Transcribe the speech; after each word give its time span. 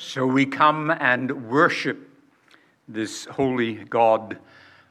So 0.00 0.24
we 0.24 0.46
come 0.46 0.92
and 0.92 1.50
worship 1.50 2.08
this 2.86 3.24
holy 3.24 3.74
God 3.74 4.38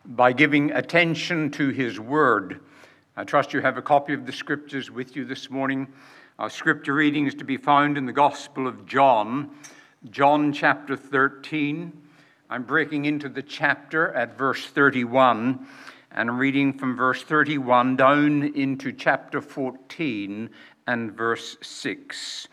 by 0.03 0.33
giving 0.33 0.71
attention 0.71 1.49
to 1.51 1.69
his 1.69 1.97
word. 1.97 2.59
I 3.15 3.23
trust 3.23 3.53
you 3.53 3.61
have 3.61 3.77
a 3.77 3.81
copy 3.81 4.13
of 4.13 4.25
the 4.25 4.33
scriptures 4.33 4.91
with 4.91 5.15
you 5.15 5.23
this 5.23 5.49
morning. 5.49 5.87
Our 6.37 6.49
scripture 6.49 6.93
reading 6.93 7.25
is 7.25 7.35
to 7.35 7.45
be 7.45 7.55
found 7.55 7.97
in 7.97 8.05
the 8.05 8.11
Gospel 8.11 8.67
of 8.67 8.85
John, 8.85 9.51
John 10.09 10.51
chapter 10.51 10.97
13. 10.97 11.93
I'm 12.49 12.63
breaking 12.63 13.05
into 13.05 13.29
the 13.29 13.43
chapter 13.43 14.11
at 14.13 14.37
verse 14.37 14.65
31 14.65 15.65
and 16.11 16.37
reading 16.37 16.77
from 16.77 16.97
verse 16.97 17.23
31 17.23 17.95
down 17.95 18.43
into 18.43 18.91
chapter 18.91 19.39
14 19.39 20.49
and 20.85 21.13
verse 21.13 21.55
6. 21.61 22.49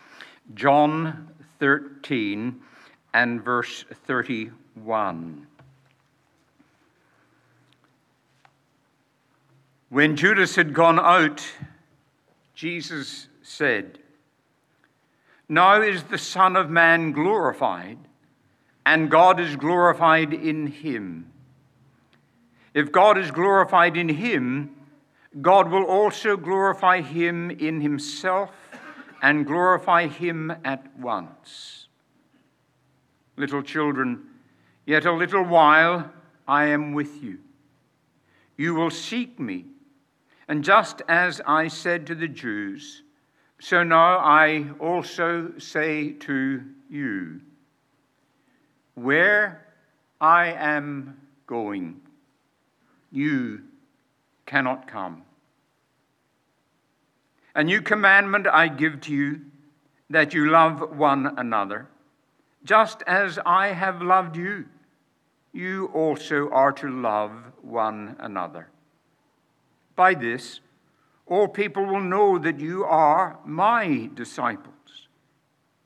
John 0.54 1.30
13 1.64 2.60
and 3.14 3.42
verse 3.42 3.86
31. 4.06 5.46
When 9.88 10.14
Judas 10.14 10.56
had 10.56 10.74
gone 10.74 11.00
out, 11.00 11.42
Jesus 12.54 13.28
said, 13.42 13.98
Now 15.48 15.80
is 15.80 16.02
the 16.02 16.18
Son 16.18 16.54
of 16.54 16.68
Man 16.68 17.12
glorified, 17.12 17.96
and 18.84 19.10
God 19.10 19.40
is 19.40 19.56
glorified 19.56 20.34
in 20.34 20.66
him. 20.66 21.32
If 22.74 22.92
God 22.92 23.16
is 23.16 23.30
glorified 23.30 23.96
in 23.96 24.10
him, 24.10 24.76
God 25.40 25.70
will 25.70 25.84
also 25.84 26.36
glorify 26.36 27.00
him 27.00 27.50
in 27.50 27.80
himself 27.80 28.50
and 29.24 29.46
glorify 29.46 30.06
him 30.06 30.52
at 30.66 30.98
once. 30.98 31.88
Little 33.38 33.62
children, 33.62 34.22
yet 34.84 35.06
a 35.06 35.12
little 35.12 35.42
while 35.42 36.12
I 36.46 36.66
am 36.66 36.92
with 36.92 37.22
you. 37.22 37.38
You 38.58 38.74
will 38.74 38.90
seek 38.90 39.40
me, 39.40 39.64
and 40.46 40.62
just 40.62 41.00
as 41.08 41.40
I 41.46 41.68
said 41.68 42.06
to 42.08 42.14
the 42.14 42.28
Jews, 42.28 43.02
so 43.58 43.82
now 43.82 44.18
I 44.18 44.66
also 44.78 45.54
say 45.56 46.12
to 46.12 46.62
you, 46.90 47.40
where 48.94 49.66
I 50.20 50.52
am 50.52 51.18
going, 51.46 52.02
you 53.10 53.62
cannot 54.44 54.86
come. 54.86 55.22
A 57.54 57.62
new 57.62 57.80
commandment 57.80 58.46
I 58.46 58.68
give 58.68 59.00
to 59.02 59.14
you 59.14 59.40
that 60.10 60.34
you 60.34 60.50
love 60.50 60.96
one 60.96 61.38
another. 61.38 61.88
Just 62.64 63.02
as 63.06 63.38
I 63.46 63.68
have 63.68 64.02
loved 64.02 64.36
you, 64.36 64.66
you 65.52 65.86
also 65.94 66.50
are 66.50 66.72
to 66.72 66.88
love 66.88 67.30
one 67.62 68.16
another. 68.18 68.68
By 69.94 70.14
this, 70.14 70.60
all 71.26 71.46
people 71.46 71.84
will 71.84 72.00
know 72.00 72.38
that 72.38 72.58
you 72.58 72.84
are 72.84 73.38
my 73.44 74.10
disciples, 74.14 75.08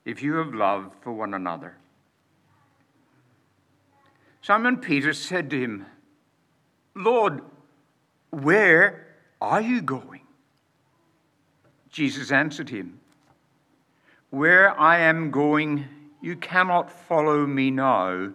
if 0.05 0.23
you 0.23 0.35
have 0.35 0.53
love 0.53 0.91
for 1.01 1.13
one 1.13 1.33
another. 1.33 1.77
Simon 4.41 4.77
Peter 4.77 5.13
said 5.13 5.49
to 5.51 5.59
him, 5.59 5.85
Lord, 6.95 7.41
where 8.31 9.05
are 9.39 9.61
you 9.61 9.81
going? 9.81 10.21
Jesus 11.91 12.31
answered 12.31 12.69
him, 12.69 12.99
Where 14.29 14.79
I 14.79 14.99
am 14.99 15.31
going, 15.31 15.85
you 16.21 16.35
cannot 16.35 16.91
follow 16.91 17.45
me 17.45 17.71
now, 17.71 18.31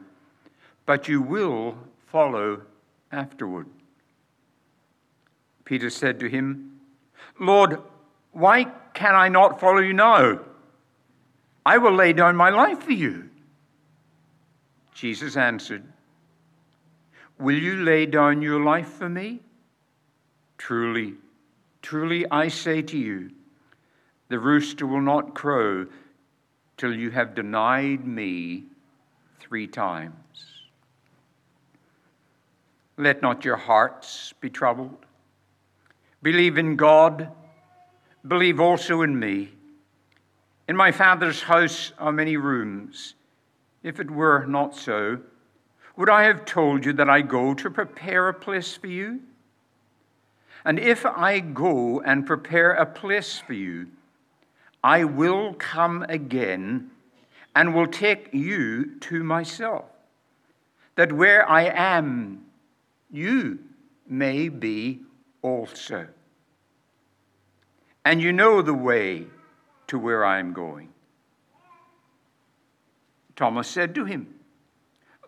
but 0.87 1.09
you 1.09 1.23
will 1.23 1.77
follow 2.07 2.63
afterward. 3.13 3.67
Peter 5.65 5.91
said 5.91 6.21
to 6.21 6.29
him, 6.29 6.81
Lord, 7.39 7.81
why 8.33 8.65
can 8.93 9.15
I 9.15 9.29
not 9.29 9.61
follow 9.61 9.79
you 9.79 9.95
now? 9.95 10.41
I 11.65 11.79
will 11.79 11.95
lay 11.95 12.13
down 12.13 12.37
my 12.37 12.51
life 12.51 12.83
for 12.83 12.93
you. 12.93 13.31
Jesus 14.93 15.37
answered, 15.37 15.85
Will 17.39 17.59
you 17.59 17.83
lay 17.83 18.07
down 18.07 18.43
your 18.43 18.63
life 18.63 18.89
for 18.89 19.09
me? 19.09 19.41
Truly, 20.59 21.15
truly, 21.83 22.25
I 22.31 22.49
say 22.49 22.83
to 22.83 22.97
you, 22.97 23.31
the 24.29 24.39
rooster 24.39 24.87
will 24.87 25.01
not 25.01 25.35
crow 25.35 25.87
till 26.77 26.95
you 26.95 27.11
have 27.11 27.35
denied 27.35 28.07
me 28.07 28.65
three 29.41 29.67
times. 29.67 30.15
Let 32.97 33.23
not 33.23 33.45
your 33.45 33.57
hearts 33.57 34.33
be 34.41 34.51
troubled. 34.51 35.05
Believe 36.23 36.59
in 36.59 36.77
God, 36.77 37.31
believe 38.27 38.61
also 38.61 39.03
in 39.03 39.19
me. 39.19 39.51
In 40.69 40.77
my 40.77 40.93
Father's 40.93 41.43
house 41.43 41.93
are 41.99 42.13
many 42.13 42.37
rooms. 42.37 43.15
If 43.83 44.01
it 44.01 44.11
were 44.11 44.47
not 44.47 44.75
so, 44.75 45.19
would 45.97 46.09
I 46.09 46.25
have 46.25 46.45
told 46.45 46.85
you 46.85 46.93
that 46.95 47.11
I 47.11 47.21
go 47.21 47.55
to 47.55 47.71
prepare 47.71 48.29
a 48.29 48.35
place 48.35 48.77
for 48.77 48.87
you? 48.87 49.21
And 50.65 50.79
if 50.79 51.05
I 51.05 51.41
go 51.41 52.01
and 52.01 52.27
prepare 52.27 52.73
a 52.73 52.87
place 52.87 53.39
for 53.39 53.53
you, 53.53 53.89
I 54.85 55.05
will 55.05 55.55
come 55.55 56.03
again 56.11 56.91
and 57.57 57.75
will 57.75 57.87
take 57.87 58.29
you 58.35 59.01
to 59.01 59.25
myself, 59.25 59.87
that 60.97 61.11
where 61.11 61.49
I 61.49 61.63
am, 61.63 62.45
you 63.11 63.61
may 64.07 64.51
be 64.51 65.01
also. 65.41 66.09
And 68.05 68.21
you 68.21 68.31
know 68.31 68.61
the 68.61 68.75
way 68.75 69.25
to 69.87 69.99
where 69.99 70.23
I 70.23 70.39
am 70.39 70.53
going. 70.53 70.91
Thomas 73.37 73.69
said 73.69 73.95
to 73.95 74.05
him, 74.05 74.35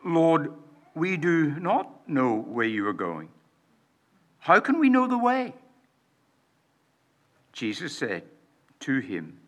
Lord, 0.04 0.52
we 0.94 1.16
do 1.16 1.58
not 1.58 2.06
know 2.06 2.36
where 2.36 2.66
you 2.66 2.86
are 2.86 2.92
going. 2.92 3.30
How 4.38 4.60
can 4.60 4.78
we 4.78 4.90
know 4.90 5.06
the 5.06 5.16
way? 5.16 5.54
Jesus 7.54 7.96
said 7.96 8.24
to 8.80 8.98
him, 8.98 9.40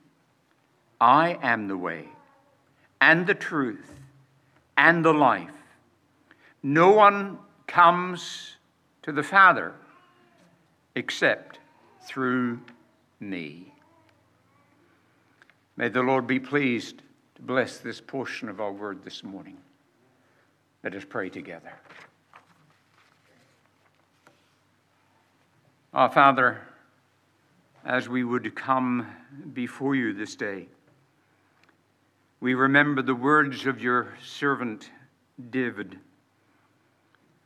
I 1.01 1.39
am 1.43 1.69
the 1.69 1.77
way 1.77 2.09
and 3.01 3.27
the 3.27 3.35
truth 3.35 3.93
and 4.77 5.05
the 5.05 5.13
life. 5.13 5.51
No 6.63 6.91
one 6.91 7.39
comes 7.67 8.57
to 9.03 9.13
the 9.13 9.23
Father 9.23 9.75
except 10.95 11.61
through 12.03 12.61
me. 13.21 13.73
May 15.77 15.89
the 15.89 16.03
Lord 16.03 16.27
be 16.27 16.41
pleased 16.41 17.03
to 17.37 17.43
bless 17.43 17.79
this 17.79 18.01
portion 18.01 18.49
of 18.49 18.61
our 18.61 18.73
word 18.73 19.05
this 19.05 19.23
morning. 19.23 19.59
Let 20.83 20.95
us 20.95 21.05
pray 21.09 21.29
together. 21.29 21.73
Our 25.95 26.11
Father, 26.11 26.61
as 27.85 28.09
we 28.09 28.25
would 28.25 28.55
come 28.57 29.07
before 29.55 29.95
you 29.95 30.13
this 30.13 30.35
day, 30.35 30.67
we 32.41 32.55
remember 32.55 33.03
the 33.03 33.15
words 33.15 33.67
of 33.67 33.83
your 33.83 34.15
servant 34.25 34.91
David. 35.51 35.99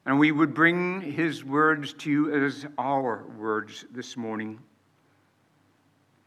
And 0.05 0.19
we 0.19 0.33
would 0.33 0.53
bring 0.53 1.01
his 1.01 1.43
words 1.45 1.95
to 1.95 2.11
you 2.11 2.45
as 2.45 2.67
our 2.77 3.25
words 3.39 3.87
this 3.91 4.17
morning. 4.17 4.59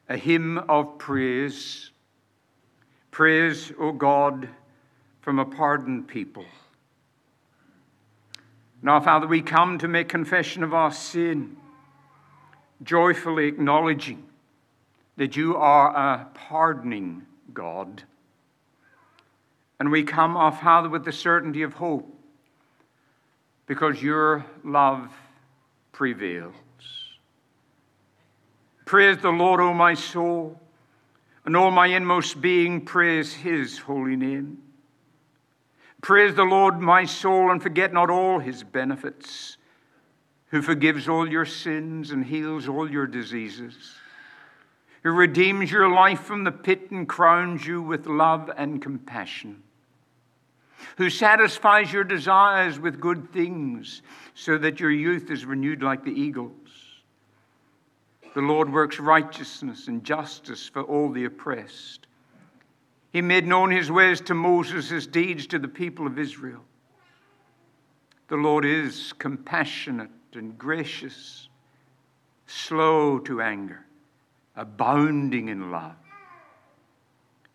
A 0.09 0.17
hymn 0.17 0.57
of 0.57 0.97
praise. 0.97 1.91
Praise, 3.11 3.71
O 3.79 3.91
God, 3.91 4.49
from 5.21 5.37
a 5.37 5.45
pardoned 5.45 6.07
people. 6.07 6.45
Now, 8.81 8.99
Father, 8.99 9.27
we 9.27 9.41
come 9.41 9.77
to 9.79 9.87
make 9.87 10.09
confession 10.09 10.63
of 10.63 10.73
our 10.73 10.91
sin, 10.91 11.57
joyfully 12.83 13.47
acknowledging 13.47 14.23
that 15.17 15.35
you 15.35 15.55
are 15.55 15.95
a 15.95 16.25
pardoning 16.33 17.25
God 17.53 18.03
and 19.85 19.91
we 19.91 20.01
come, 20.01 20.35
our 20.35 20.51
Father, 20.51 20.89
with 20.89 21.05
the 21.05 21.11
certainty 21.11 21.61
of 21.61 21.73
hope 21.73 22.11
because 23.67 24.01
your 24.01 24.43
love 24.63 25.11
prevails. 25.91 26.55
Praise 28.85 29.19
the 29.19 29.29
Lord, 29.29 29.59
O 29.59 29.75
my 29.75 29.93
soul, 29.93 30.59
and 31.45 31.55
all 31.55 31.69
my 31.69 31.85
inmost 31.85 32.41
being, 32.41 32.83
praise 32.83 33.31
his 33.31 33.77
holy 33.77 34.15
name. 34.15 34.57
Praise 36.01 36.33
the 36.33 36.45
Lord, 36.45 36.79
my 36.81 37.05
soul, 37.05 37.51
and 37.51 37.61
forget 37.61 37.93
not 37.93 38.09
all 38.09 38.39
his 38.39 38.63
benefits, 38.63 39.57
who 40.47 40.63
forgives 40.63 41.07
all 41.07 41.29
your 41.29 41.45
sins 41.45 42.09
and 42.09 42.25
heals 42.25 42.67
all 42.67 42.89
your 42.89 43.05
diseases, 43.05 43.93
who 45.03 45.11
redeems 45.11 45.71
your 45.71 45.87
life 45.87 46.21
from 46.21 46.43
the 46.43 46.51
pit 46.51 46.89
and 46.89 47.07
crowns 47.07 47.67
you 47.67 47.83
with 47.83 48.07
love 48.07 48.49
and 48.57 48.81
compassion 48.81 49.61
who 50.97 51.09
satisfies 51.09 51.91
your 51.91 52.03
desires 52.03 52.79
with 52.79 52.99
good 52.99 53.31
things, 53.31 54.01
so 54.33 54.57
that 54.57 54.79
your 54.79 54.91
youth 54.91 55.29
is 55.31 55.45
renewed 55.45 55.81
like 55.81 56.03
the 56.03 56.11
eagles. 56.11 56.51
The 58.33 58.41
Lord 58.41 58.71
works 58.71 58.99
righteousness 58.99 59.87
and 59.87 60.03
justice 60.03 60.67
for 60.67 60.81
all 60.83 61.09
the 61.11 61.25
oppressed. 61.25 62.07
He 63.11 63.21
made 63.21 63.47
known 63.47 63.71
his 63.71 63.89
ways 63.89 64.19
to 64.21 64.33
Moses, 64.33 64.89
his 64.89 65.07
deeds 65.07 65.47
to 65.47 65.59
the 65.59 65.69
people 65.69 66.05
of 66.05 66.19
Israel. 66.19 66.65
The 68.27 68.35
Lord 68.35 68.65
is 68.65 69.13
compassionate 69.13 70.09
and 70.33 70.57
gracious, 70.57 71.47
slow 72.45 73.19
to 73.19 73.41
anger, 73.41 73.85
abounding 74.57 75.47
in 75.47 75.71
love. 75.71 75.95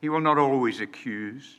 He 0.01 0.09
will 0.09 0.21
not 0.21 0.39
always 0.39 0.81
accuse, 0.81 1.59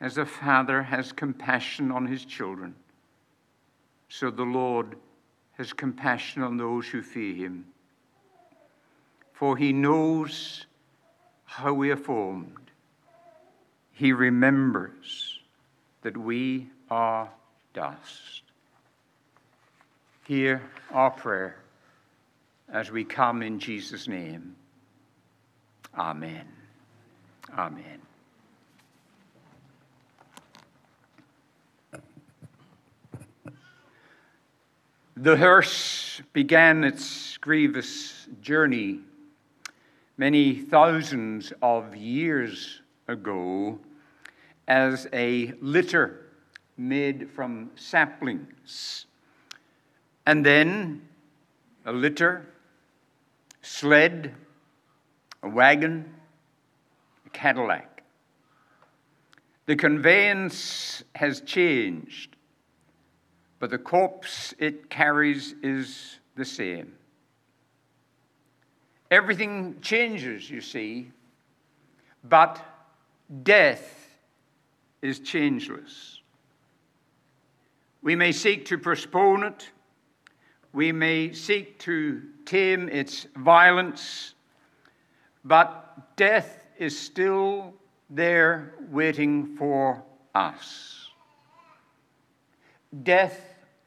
As 0.00 0.18
a 0.18 0.26
father 0.26 0.82
has 0.82 1.12
compassion 1.12 1.90
on 1.90 2.06
his 2.06 2.24
children, 2.24 2.74
so 4.08 4.30
the 4.30 4.44
Lord 4.44 4.96
has 5.56 5.72
compassion 5.72 6.42
on 6.42 6.56
those 6.56 6.86
who 6.86 7.02
fear 7.02 7.34
him. 7.34 7.66
For 9.32 9.56
he 9.56 9.72
knows 9.72 10.66
how 11.44 11.72
we 11.72 11.90
are 11.90 11.96
formed. 11.96 12.70
He 13.92 14.12
remembers 14.12 15.40
that 16.02 16.16
we 16.16 16.68
are 16.90 17.30
dust. 17.72 18.42
Hear 20.26 20.62
our 20.92 21.10
prayer 21.10 21.56
as 22.68 22.90
we 22.90 23.04
come 23.04 23.42
in 23.42 23.58
Jesus' 23.58 24.08
name. 24.08 24.56
Amen. 25.96 26.46
Amen. 27.56 28.05
The 35.18 35.34
hearse 35.34 36.20
began 36.34 36.84
its 36.84 37.38
grievous 37.38 38.28
journey 38.42 39.00
many 40.18 40.56
thousands 40.56 41.54
of 41.62 41.96
years 41.96 42.82
ago 43.08 43.78
as 44.68 45.08
a 45.14 45.54
litter 45.62 46.26
made 46.76 47.30
from 47.30 47.70
saplings. 47.76 49.06
And 50.26 50.44
then 50.44 51.08
a 51.86 51.92
litter, 51.92 52.44
sled, 53.62 54.34
a 55.42 55.48
wagon, 55.48 56.12
a 57.24 57.30
Cadillac. 57.30 58.02
The 59.64 59.76
conveyance 59.76 61.04
has 61.14 61.40
changed, 61.40 62.35
but 63.58 63.70
the 63.70 63.78
corpse 63.78 64.54
it 64.58 64.90
carries 64.90 65.54
is 65.62 66.18
the 66.34 66.44
same. 66.44 66.92
Everything 69.10 69.80
changes, 69.80 70.50
you 70.50 70.60
see, 70.60 71.10
but 72.24 72.60
death 73.42 74.18
is 75.00 75.20
changeless. 75.20 76.20
We 78.02 78.16
may 78.16 78.32
seek 78.32 78.66
to 78.66 78.78
postpone 78.78 79.44
it, 79.44 79.70
we 80.72 80.92
may 80.92 81.32
seek 81.32 81.78
to 81.80 82.22
tame 82.44 82.88
its 82.88 83.26
violence, 83.36 84.34
but 85.44 86.16
death 86.16 86.66
is 86.78 86.98
still 86.98 87.74
there 88.10 88.74
waiting 88.90 89.56
for 89.56 90.02
us. 90.34 90.95
Death 93.02 93.40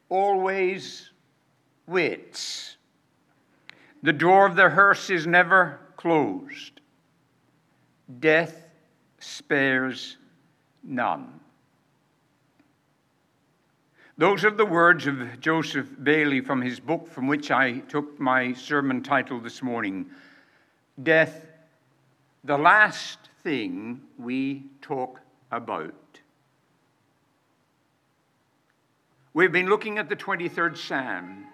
always 0.10 1.10
waits. 1.88 2.78
The 4.04 4.14
door 4.14 4.46
of 4.46 4.56
the 4.56 4.70
hearse 4.70 5.10
is 5.10 5.28
never 5.28 5.80
closed. 5.96 6.82
Death 8.20 8.68
spares 9.20 10.18
none. 10.84 11.40
Those 14.18 14.44
are 14.44 14.52
the 14.52 14.66
words 14.66 15.08
of 15.08 15.40
Joseph 15.40 15.88
Bayly 16.04 16.42
from 16.42 16.62
his 16.62 16.80
book, 16.80 17.08
from 17.08 17.28
which 17.28 17.52
I 17.52 17.80
took 17.80 18.20
my 18.20 18.52
sermon 18.54 19.02
title 19.02 19.40
this 19.40 19.62
morning 19.62 20.08
Death, 21.02 21.48
the 22.44 22.58
Last 22.58 23.30
Thing 23.44 24.02
We 24.18 24.66
Talk 24.82 25.22
About. 25.52 25.94
We've 29.34 29.52
been 29.52 29.70
looking 29.70 30.00
at 30.00 30.10
the 30.10 30.16
23rd 30.16 30.76
Psalm. 30.76 31.46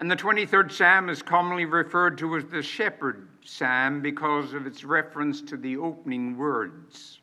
And 0.00 0.10
the 0.10 0.16
23rd 0.16 0.72
Psalm 0.72 1.10
is 1.10 1.22
commonly 1.22 1.66
referred 1.66 2.16
to 2.18 2.36
as 2.36 2.46
the 2.46 2.62
Shepherd 2.62 3.28
Psalm 3.44 4.00
because 4.00 4.54
of 4.54 4.66
its 4.66 4.82
reference 4.82 5.42
to 5.42 5.58
the 5.58 5.76
opening 5.76 6.38
words. 6.38 7.20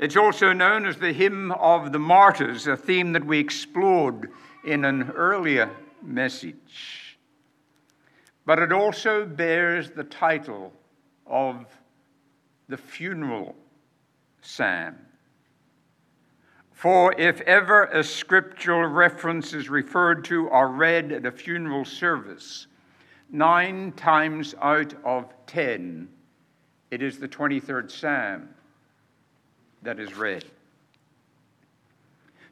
It's 0.00 0.16
also 0.16 0.52
known 0.52 0.84
as 0.84 0.96
the 0.96 1.12
Hymn 1.12 1.52
of 1.52 1.92
the 1.92 2.00
Martyrs, 2.00 2.66
a 2.66 2.76
theme 2.76 3.12
that 3.12 3.24
we 3.24 3.38
explored 3.38 4.32
in 4.64 4.84
an 4.84 5.12
earlier 5.12 5.70
message. 6.02 7.18
But 8.44 8.58
it 8.58 8.72
also 8.72 9.24
bears 9.24 9.90
the 9.90 10.04
title 10.04 10.72
of 11.24 11.64
the 12.68 12.76
Funeral 12.76 13.54
Psalm. 14.42 14.96
For 16.76 17.18
if 17.18 17.40
ever 17.40 17.84
a 17.84 18.04
scriptural 18.04 18.86
reference 18.86 19.54
is 19.54 19.70
referred 19.70 20.26
to 20.26 20.48
or 20.48 20.68
read 20.68 21.10
at 21.10 21.24
a 21.24 21.32
funeral 21.32 21.86
service, 21.86 22.66
nine 23.30 23.92
times 23.92 24.54
out 24.60 24.92
of 25.02 25.32
ten, 25.46 26.06
it 26.90 27.00
is 27.00 27.18
the 27.18 27.28
23rd 27.28 27.90
Psalm 27.90 28.50
that 29.84 29.98
is 29.98 30.14
read. 30.18 30.44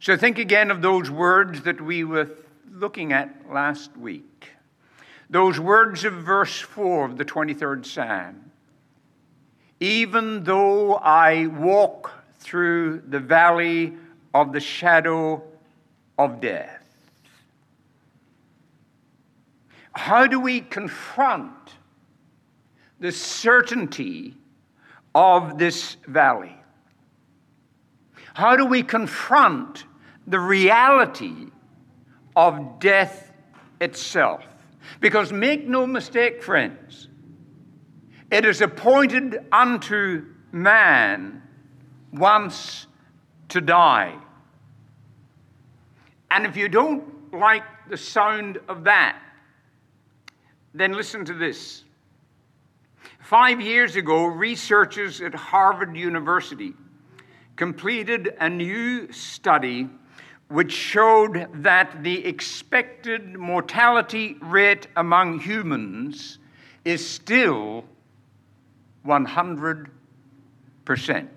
So 0.01 0.17
think 0.17 0.39
again 0.39 0.71
of 0.71 0.81
those 0.81 1.11
words 1.11 1.61
that 1.65 1.79
we 1.83 2.05
were 2.05 2.31
looking 2.73 3.13
at 3.13 3.53
last 3.53 3.95
week. 3.95 4.49
Those 5.29 5.61
words 5.61 6.03
of 6.05 6.15
verse 6.15 6.59
4 6.61 7.05
of 7.05 7.19
the 7.19 7.27
23rd 7.27 7.85
Psalm. 7.85 8.51
Even 9.81 10.45
though 10.45 10.95
I 10.95 11.47
walk 11.47 12.11
through 12.39 13.03
the 13.09 13.21
valley 13.21 13.99
of 14.35 14.53
the 14.53 14.61
shadow 14.61 15.43
of 16.19 16.41
death. 16.41 16.83
How 19.93 20.27
do 20.27 20.41
we 20.41 20.61
confront 20.61 21.53
the 22.99 23.13
certainty 23.13 24.37
of 25.15 25.57
this 25.57 25.97
valley? 26.09 26.57
How 28.35 28.57
do 28.57 28.67
we 28.67 28.83
confront 28.83 29.85
the 30.27 30.41
reality 30.41 31.47
of 32.35 32.81
death 32.81 33.33
itself? 33.81 34.45
Because 35.01 35.33
make 35.33 35.69
no 35.69 35.87
mistake, 35.87 36.43
friends, 36.43 37.09
it 38.33 38.45
is 38.45 38.61
appointed 38.61 39.47
unto 39.53 40.27
man 40.51 41.41
once 42.13 42.89
to 43.55 43.61
die. 43.61 44.13
And 46.33 46.45
if 46.45 46.57
you 46.57 46.69
don't 46.69 47.33
like 47.33 47.63
the 47.89 47.97
sound 47.97 48.59
of 48.67 48.83
that, 48.83 49.17
then 50.75 50.93
listen 50.93 51.25
to 51.25 51.35
this. 51.35 51.85
Five 53.21 53.61
years 53.61 53.95
ago, 53.95 54.25
researchers 54.25 55.21
at 55.21 55.37
Harvard 55.37 55.97
University 55.97 56.75
completed 57.55 58.35
a 58.41 58.51
new 58.51 59.13
study 59.13 59.89
which 60.49 60.73
showed 60.73 61.47
that 61.63 62.03
the 62.03 62.27
expected 62.27 63.37
mortality 63.37 64.37
rate 64.41 64.89
among 64.97 65.39
humans 65.39 66.41
is 66.85 67.09
still 67.09 67.85
100%. 69.07 71.29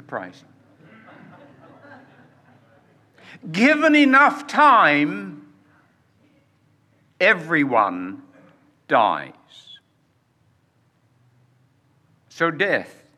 Surprising. 0.00 0.48
Given 3.52 3.94
enough 3.94 4.46
time, 4.46 5.46
everyone 7.20 8.22
dies. 8.88 9.34
So, 12.30 12.50
death. 12.50 13.10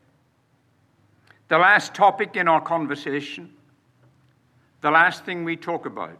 The 1.47 1.57
last 1.57 1.93
topic 1.93 2.35
in 2.35 2.49
our 2.49 2.59
conversation, 2.59 3.53
the 4.81 4.91
last 4.91 5.23
thing 5.23 5.45
we 5.45 5.55
talk 5.55 5.85
about. 5.85 6.19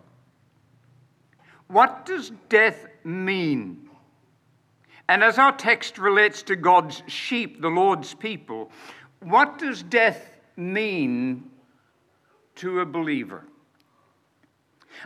What 1.67 2.05
does 2.05 2.31
death 2.47 2.87
mean? 3.03 3.89
And 5.09 5.25
as 5.25 5.37
our 5.37 5.51
text 5.51 5.97
relates 5.97 6.41
to 6.43 6.55
God's 6.55 7.03
sheep, 7.07 7.61
the 7.61 7.67
Lord's 7.67 8.13
people, 8.13 8.71
what 9.19 9.59
does 9.59 9.83
death 9.83 10.32
mean 10.55 11.49
to 12.55 12.79
a 12.79 12.85
believer? 12.85 13.43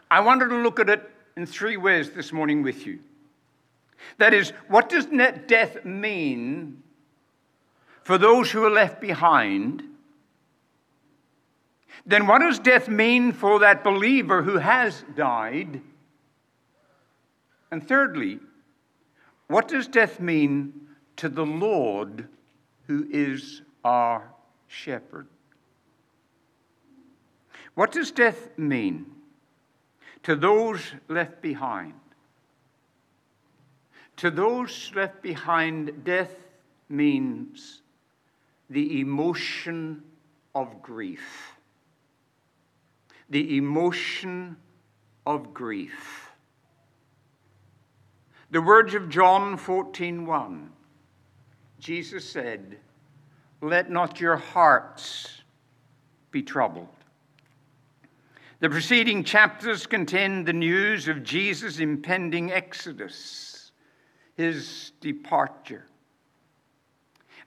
I 0.09 0.19
wanted 0.19 0.49
to 0.49 0.57
look 0.57 0.79
at 0.79 0.89
it 0.89 1.09
in 1.35 1.45
three 1.45 1.77
ways 1.77 2.11
this 2.11 2.33
morning 2.33 2.63
with 2.63 2.85
you. 2.85 2.99
That 4.17 4.33
is, 4.33 4.51
what 4.67 4.89
does 4.89 5.07
net 5.07 5.47
death 5.47 5.83
mean 5.85 6.83
for 8.03 8.17
those 8.17 8.51
who 8.51 8.63
are 8.63 8.69
left 8.69 9.01
behind? 9.01 9.83
Then, 12.05 12.27
what 12.27 12.39
does 12.39 12.59
death 12.59 12.87
mean 12.87 13.33
for 13.33 13.59
that 13.59 13.83
believer 13.83 14.41
who 14.41 14.57
has 14.57 15.03
died? 15.15 15.81
And 17.71 17.85
thirdly, 17.85 18.39
what 19.47 19.67
does 19.67 19.87
death 19.87 20.19
mean 20.19 20.87
to 21.17 21.27
the 21.27 21.45
Lord 21.45 22.27
who 22.87 23.07
is 23.09 23.61
our 23.83 24.31
shepherd? 24.67 25.27
What 27.77 27.91
does 27.91 28.09
death 28.09 28.57
mean 28.57 29.05
to 30.23 30.35
those 30.35 30.93
left 31.07 31.43
behind? 31.43 31.93
To 34.15 34.31
those 34.31 34.91
left 34.95 35.21
behind, 35.21 36.03
death 36.03 36.33
means 36.89 37.83
the 38.67 38.99
emotion 38.99 40.01
of 40.55 40.81
grief. 40.81 41.55
The 43.29 43.57
emotion 43.57 44.57
of 45.27 45.53
grief. 45.53 46.31
The 48.49 48.63
words 48.63 48.95
of 48.95 49.07
John 49.07 49.55
14:1. 49.55 50.71
Jesus 51.77 52.27
said, 52.27 52.79
"Let 53.61 53.91
not 53.91 54.19
your 54.19 54.37
hearts 54.37 55.43
be 56.31 56.41
troubled." 56.41 56.96
The 58.59 58.69
preceding 58.69 59.23
chapters 59.23 59.85
contain 59.85 60.43
the 60.43 60.53
news 60.53 61.07
of 61.07 61.23
Jesus' 61.23 61.79
impending 61.79 62.51
exodus, 62.51 63.71
his 64.35 64.91
departure. 64.99 65.85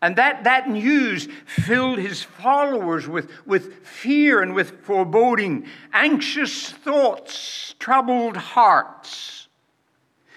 And 0.03 0.17
that, 0.17 0.45
that 0.45 0.69
news 0.69 1.29
filled 1.47 1.99
his 1.99 2.23
followers 2.23 3.07
with, 3.07 3.31
with 3.45 3.87
fear 3.87 4.41
and 4.41 4.55
with 4.55 4.83
foreboding, 4.85 5.67
anxious 5.93 6.71
thoughts, 6.71 7.75
troubled 7.79 8.37
hearts. 8.37 9.49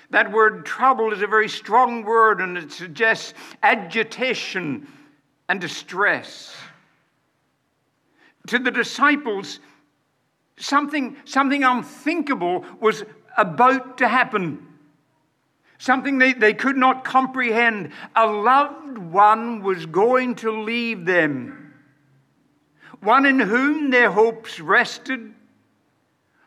That 0.10 0.32
word 0.32 0.66
trouble 0.66 1.14
is 1.14 1.22
a 1.22 1.28
very 1.28 1.48
strong 1.48 2.04
word 2.04 2.42
and 2.42 2.58
it 2.58 2.72
suggests 2.72 3.34
agitation 3.62 4.88
and 5.48 5.62
distress. 5.62 6.56
To 8.48 8.60
the 8.60 8.72
disciples, 8.72 9.60
something, 10.58 11.18
something 11.26 11.64
unthinkable 11.64 12.66
was 12.80 13.04
about 13.38 13.98
to 14.00 14.08
happen. 14.08 14.68
Something 15.78 16.18
they, 16.18 16.34
they 16.34 16.54
could 16.54 16.78
not 16.78 17.04
comprehend. 17.04 17.92
A 18.16 18.26
loved 18.26 18.98
one 18.98 19.64
was 19.64 19.86
going 19.86 20.36
to 20.36 20.52
leave 20.52 21.06
them. 21.06 21.74
One 23.02 23.26
in 23.26 23.40
whom 23.40 23.90
their 23.90 24.12
hopes 24.12 24.60
rested. 24.60 25.34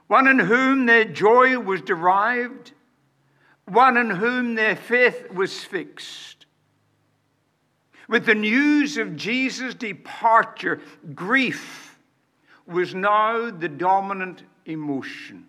One 0.07 0.27
in 0.27 0.39
whom 0.39 0.87
their 0.87 1.05
joy 1.05 1.59
was 1.59 1.83
derived 1.83 2.73
one 3.67 3.97
in 3.97 4.11
whom 4.11 4.55
their 4.55 4.77
faith 4.77 5.31
was 5.33 5.65
fixed. 5.65 6.47
With 8.09 8.25
the 8.25 8.35
news 8.35 8.97
of 8.99 9.17
Jesus' 9.17 9.75
departure, 9.75 10.81
grief 11.15 11.86
was 12.67 12.95
now 12.95 13.51
the 13.51 13.69
dominant 13.69 14.43
emotion. 14.65 15.47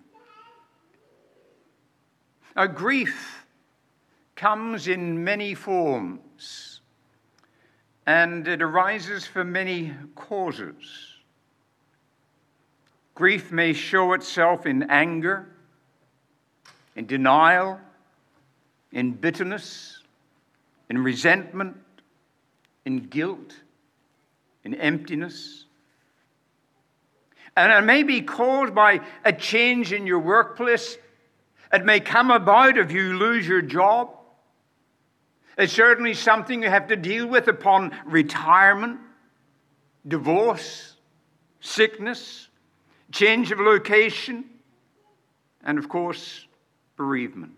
A 2.56 2.68
grief 2.68 3.46
comes 4.36 4.88
in 4.88 5.24
many 5.24 5.54
forms 5.54 6.82
and 8.08 8.48
it 8.48 8.62
arises 8.62 9.28
from 9.28 9.52
many 9.52 9.94
causes. 10.16 11.18
Grief 13.14 13.52
may 13.52 13.74
show 13.74 14.14
itself 14.14 14.66
in 14.66 14.84
anger, 14.84 15.50
in 16.96 17.06
denial, 17.06 17.80
in 18.92 19.12
bitterness, 19.12 20.00
in 20.90 21.04
resentment, 21.04 21.76
in 22.86 23.00
guilt, 23.00 23.56
in 24.64 24.74
emptiness. 24.76 25.67
And 27.58 27.72
it 27.72 27.88
may 27.88 28.04
be 28.04 28.22
caused 28.22 28.76
by 28.76 29.02
a 29.26 29.34
change 29.34 29.92
in 29.92 30.06
your 30.06 30.20
workplace. 30.20 30.96
It 31.74 31.84
may 31.84 32.00
come 32.00 32.30
about 32.30 32.78
if 32.78 32.92
you 32.92 33.18
lose 33.18 33.48
your 33.48 33.64
job. 33.64 34.16
It's 35.58 35.74
certainly 35.74 36.14
something 36.14 36.62
you 36.62 36.70
have 36.70 36.88
to 36.90 36.96
deal 36.96 37.26
with 37.26 37.48
upon 37.48 37.98
retirement, 38.06 39.00
divorce, 40.08 40.98
sickness, 41.60 42.48
change 43.12 43.52
of 43.52 43.60
location, 43.60 44.46
and 45.64 45.80
of 45.80 45.90
course, 45.90 46.46
bereavement. 46.96 47.54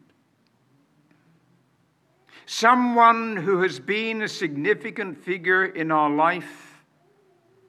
Someone 2.45 3.35
who 3.35 3.63
has 3.63 3.81
been 3.81 4.21
a 4.21 4.29
significant 4.29 5.17
figure 5.17 5.65
in 5.65 5.91
our 5.91 6.09
life 6.09 6.85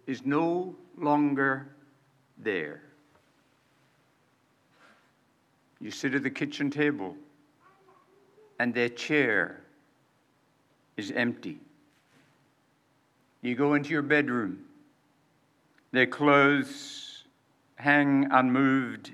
is 0.07 0.25
no 0.25 0.77
longer 0.97 1.67
there. 2.43 2.83
You 5.81 5.91
sit 5.91 6.15
at 6.15 6.23
the 6.23 6.31
kitchen 6.31 6.71
table 6.71 7.17
and 8.59 8.75
their 8.75 8.91
chair 8.91 9.61
is 10.97 11.11
empty. 11.11 11.59
You 13.41 13.55
go 13.55 13.75
into 13.75 13.91
your 13.91 14.03
bedroom, 14.03 14.65
their 15.93 16.07
clothes 16.07 17.25
hang 17.77 18.29
unmoved 18.31 19.13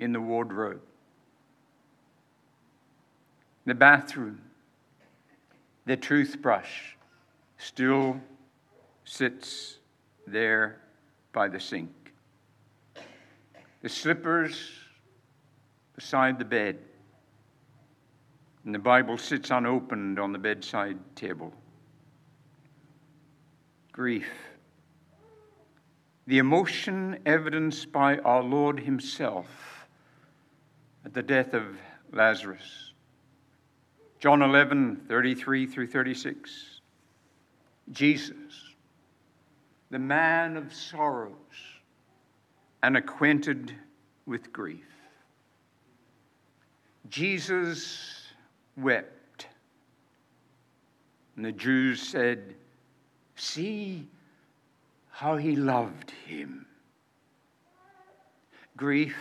in 0.00 0.12
the 0.12 0.20
wardrobe. 0.20 0.80
The 3.64 3.74
bathroom, 3.74 4.40
the 5.86 5.96
toothbrush 5.96 6.94
still 7.58 8.20
sits 9.04 9.78
there 10.26 10.80
by 11.32 11.48
the 11.48 11.60
sink. 11.60 11.90
The 13.82 13.88
slippers 13.88 14.70
beside 15.94 16.38
the 16.38 16.44
bed. 16.44 16.78
And 18.64 18.74
the 18.74 18.78
Bible 18.78 19.18
sits 19.18 19.50
unopened 19.50 20.18
on 20.18 20.32
the 20.32 20.38
bedside 20.38 20.98
table. 21.14 21.52
Grief. 23.92 24.28
The 26.26 26.38
emotion 26.38 27.18
evidenced 27.24 27.90
by 27.90 28.18
our 28.18 28.42
Lord 28.42 28.80
Himself 28.80 29.86
at 31.04 31.14
the 31.14 31.22
death 31.22 31.54
of 31.54 31.64
Lazarus. 32.12 32.92
John 34.20 34.42
11, 34.42 35.04
33 35.08 35.66
through 35.66 35.86
36. 35.86 36.80
Jesus, 37.92 38.74
the 39.90 39.98
man 39.98 40.56
of 40.56 40.74
sorrows 40.74 41.32
and 42.82 42.96
acquainted 42.96 43.74
with 44.26 44.52
grief. 44.52 44.84
Jesus 47.08 48.26
wept. 48.76 49.46
And 51.36 51.44
the 51.44 51.52
Jews 51.52 52.02
said, 52.02 52.54
See 53.36 54.06
how 55.10 55.36
he 55.36 55.56
loved 55.56 56.12
him. 56.26 56.66
Grief, 58.76 59.16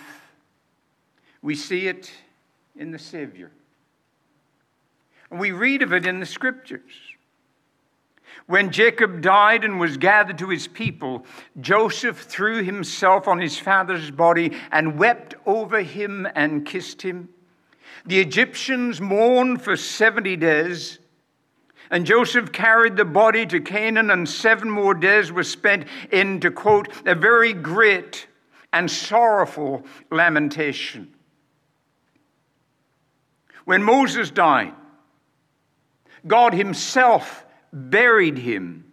we 1.41 1.55
see 1.55 1.87
it 1.87 2.11
in 2.75 2.91
the 2.91 2.99
Savior. 2.99 3.51
And 5.29 5.39
we 5.39 5.51
read 5.51 5.81
of 5.81 5.93
it 5.93 6.05
in 6.05 6.19
the 6.19 6.25
scriptures. 6.25 6.81
When 8.45 8.71
Jacob 8.71 9.21
died 9.21 9.63
and 9.63 9.79
was 9.79 9.97
gathered 9.97 10.37
to 10.37 10.49
his 10.49 10.67
people, 10.67 11.25
Joseph 11.59 12.19
threw 12.19 12.63
himself 12.63 13.27
on 13.27 13.39
his 13.39 13.57
father's 13.57 14.11
body 14.11 14.55
and 14.71 14.97
wept 14.97 15.35
over 15.45 15.81
him 15.81 16.27
and 16.35 16.65
kissed 16.65 17.01
him. 17.01 17.29
The 18.05 18.19
Egyptians 18.19 19.01
mourned 19.01 19.61
for 19.61 19.75
70 19.75 20.37
days. 20.37 20.99
And 21.89 22.05
Joseph 22.05 22.51
carried 22.51 22.97
the 22.97 23.05
body 23.05 23.45
to 23.45 23.61
Canaan, 23.61 24.11
and 24.11 24.27
seven 24.27 24.69
more 24.69 24.93
days 24.93 25.31
were 25.31 25.43
spent 25.43 25.85
in, 26.11 26.41
to 26.41 26.51
quote, 26.51 26.89
a 27.05 27.15
very 27.15 27.53
great 27.53 28.27
and 28.73 28.91
sorrowful 28.91 29.85
lamentation. 30.11 31.13
When 33.63 33.83
Moses 33.83 34.31
died, 34.31 34.73
God 36.25 36.53
Himself 36.53 37.45
buried 37.71 38.37
him. 38.37 38.85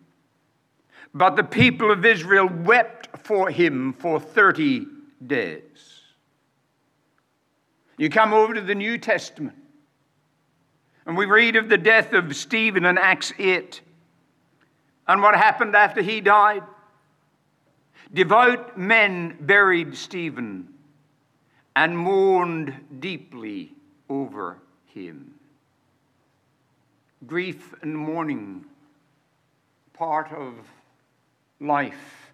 But 1.13 1.37
the 1.37 1.45
people 1.45 1.91
of 1.91 2.05
Israel 2.05 2.49
wept 2.49 3.09
for 3.25 3.51
him 3.51 3.93
for 3.93 4.19
30 4.19 4.87
days. 5.25 5.63
You 7.97 8.11
come 8.11 8.33
over 8.33 8.55
to 8.55 8.61
the 8.61 8.75
New 8.75 8.99
Testament, 8.99 9.57
and 11.07 11.17
we 11.17 11.27
read 11.27 11.55
of 11.55 11.69
the 11.69 11.79
death 11.79 12.13
of 12.13 12.35
Stephen 12.35 12.85
in 12.85 12.99
Acts 12.99 13.33
8 13.39 13.81
and 15.07 15.23
what 15.23 15.37
happened 15.37 15.77
after 15.77 16.03
he 16.03 16.21
died. 16.21 16.65
Devout 18.13 18.77
men 18.77 19.37
buried 19.41 19.97
Stephen 19.97 20.69
and 21.77 21.97
mourned 21.97 22.75
deeply 23.01 23.73
over 24.09 24.59
him 24.87 25.34
grief 27.27 27.75
and 27.83 27.97
mourning 27.97 28.65
part 29.93 30.33
of 30.33 30.55
life, 31.61 32.33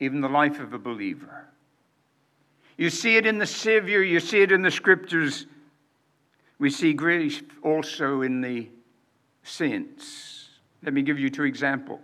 even 0.00 0.20
the 0.20 0.28
life 0.28 0.60
of 0.60 0.72
a 0.72 0.78
believer. 0.78 1.48
You 2.76 2.90
see 2.90 3.16
it 3.16 3.26
in 3.26 3.38
the 3.38 3.46
Savior, 3.46 4.02
you 4.02 4.20
see 4.20 4.42
it 4.42 4.52
in 4.52 4.62
the 4.62 4.70
scriptures. 4.70 5.46
We 6.58 6.70
see 6.70 6.92
grief 6.92 7.42
also 7.62 8.22
in 8.22 8.40
the 8.40 8.68
saints. 9.42 10.48
Let 10.82 10.94
me 10.94 11.02
give 11.02 11.18
you 11.18 11.30
two 11.30 11.44
examples. 11.44 12.00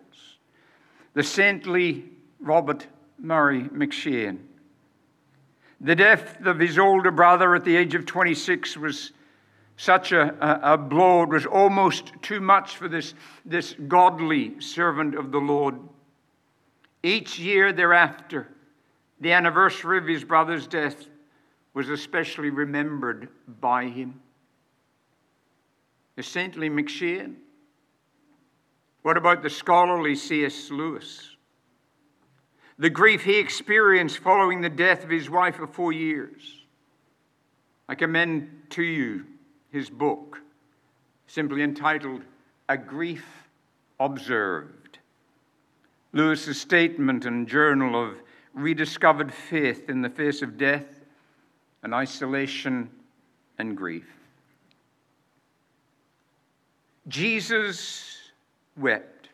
The 1.15 1.23
saintly 1.23 2.05
Robert 2.41 2.87
Murray 3.19 3.63
M'Cheyne. 3.63 4.39
The 5.81 5.97
death 5.97 6.45
of 6.45 6.59
his 6.59 6.79
older 6.79 7.11
brother 7.11 7.55
at 7.55 7.65
the 7.65 7.77
age 7.77 7.95
of 7.95 8.07
26 8.07 8.77
was 8.77 9.13
such 9.81 10.13
a, 10.13 10.37
a, 10.75 10.77
blow. 10.77 11.25
Was 11.25 11.47
almost 11.47 12.13
too 12.21 12.39
much 12.39 12.77
for 12.77 12.87
this, 12.87 13.15
this 13.47 13.75
godly 13.89 14.61
servant 14.61 15.15
of 15.15 15.33
the 15.33 15.39
Lord. 15.39 15.77
Each 17.03 17.39
year 17.39 17.73
thereafter, 17.73 18.49
the 19.21 19.33
anniversary 19.33 19.97
of 19.97 20.07
his 20.07 20.23
brother's 20.23 20.67
death 20.67 21.07
was 21.73 21.89
especially 21.89 22.51
remembered 22.51 23.31
by 23.61 23.87
him. 23.87 24.21
The 26.17 26.25
saintly 26.25 26.69
M'Cheyne. 26.69 27.37
What 29.01 29.17
about 29.17 29.43
the 29.43 29.49
scholarly 29.49 30.15
C.S. 30.15 30.71
Lewis? 30.71 31.37
The 32.79 32.91
grief 32.91 33.23
he 33.23 33.39
experienced 33.39 34.19
following 34.19 34.61
the 34.61 34.69
death 34.69 35.05
of 35.05 35.11
his 35.11 35.31
wife 35.31 35.59
of 35.59 35.73
four 35.73 35.95
years. 35.95 36.43
I 37.89 37.95
commend 37.95 38.51
to 38.71 38.83
you 38.83 39.25
his 39.73 39.91
book, 39.91 40.41
simply 41.27 41.62
entitled 41.62 42.23
A 42.69 42.77
Grief 42.77 43.25
Observed. 43.99 44.99
Lewis's 46.12 46.61
statement 46.61 47.25
and 47.25 47.47
journal 47.47 48.03
of 48.03 48.16
rediscovered 48.55 49.33
faith 49.33 49.88
in 49.88 50.03
the 50.03 50.11
face 50.11 50.42
of 50.42 50.59
death 50.59 50.87
and 51.83 51.94
isolation 51.94 52.90
and 53.59 53.77
grief. 53.77 54.09
Jesus 57.09 58.16
wept. 58.77 59.29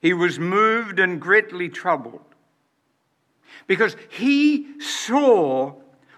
He 0.00 0.12
was 0.12 0.38
moved 0.38 0.98
and 0.98 1.20
greatly 1.20 1.68
troubled 1.68 2.20
because 3.66 3.96
he 4.10 4.80
saw 4.80 5.74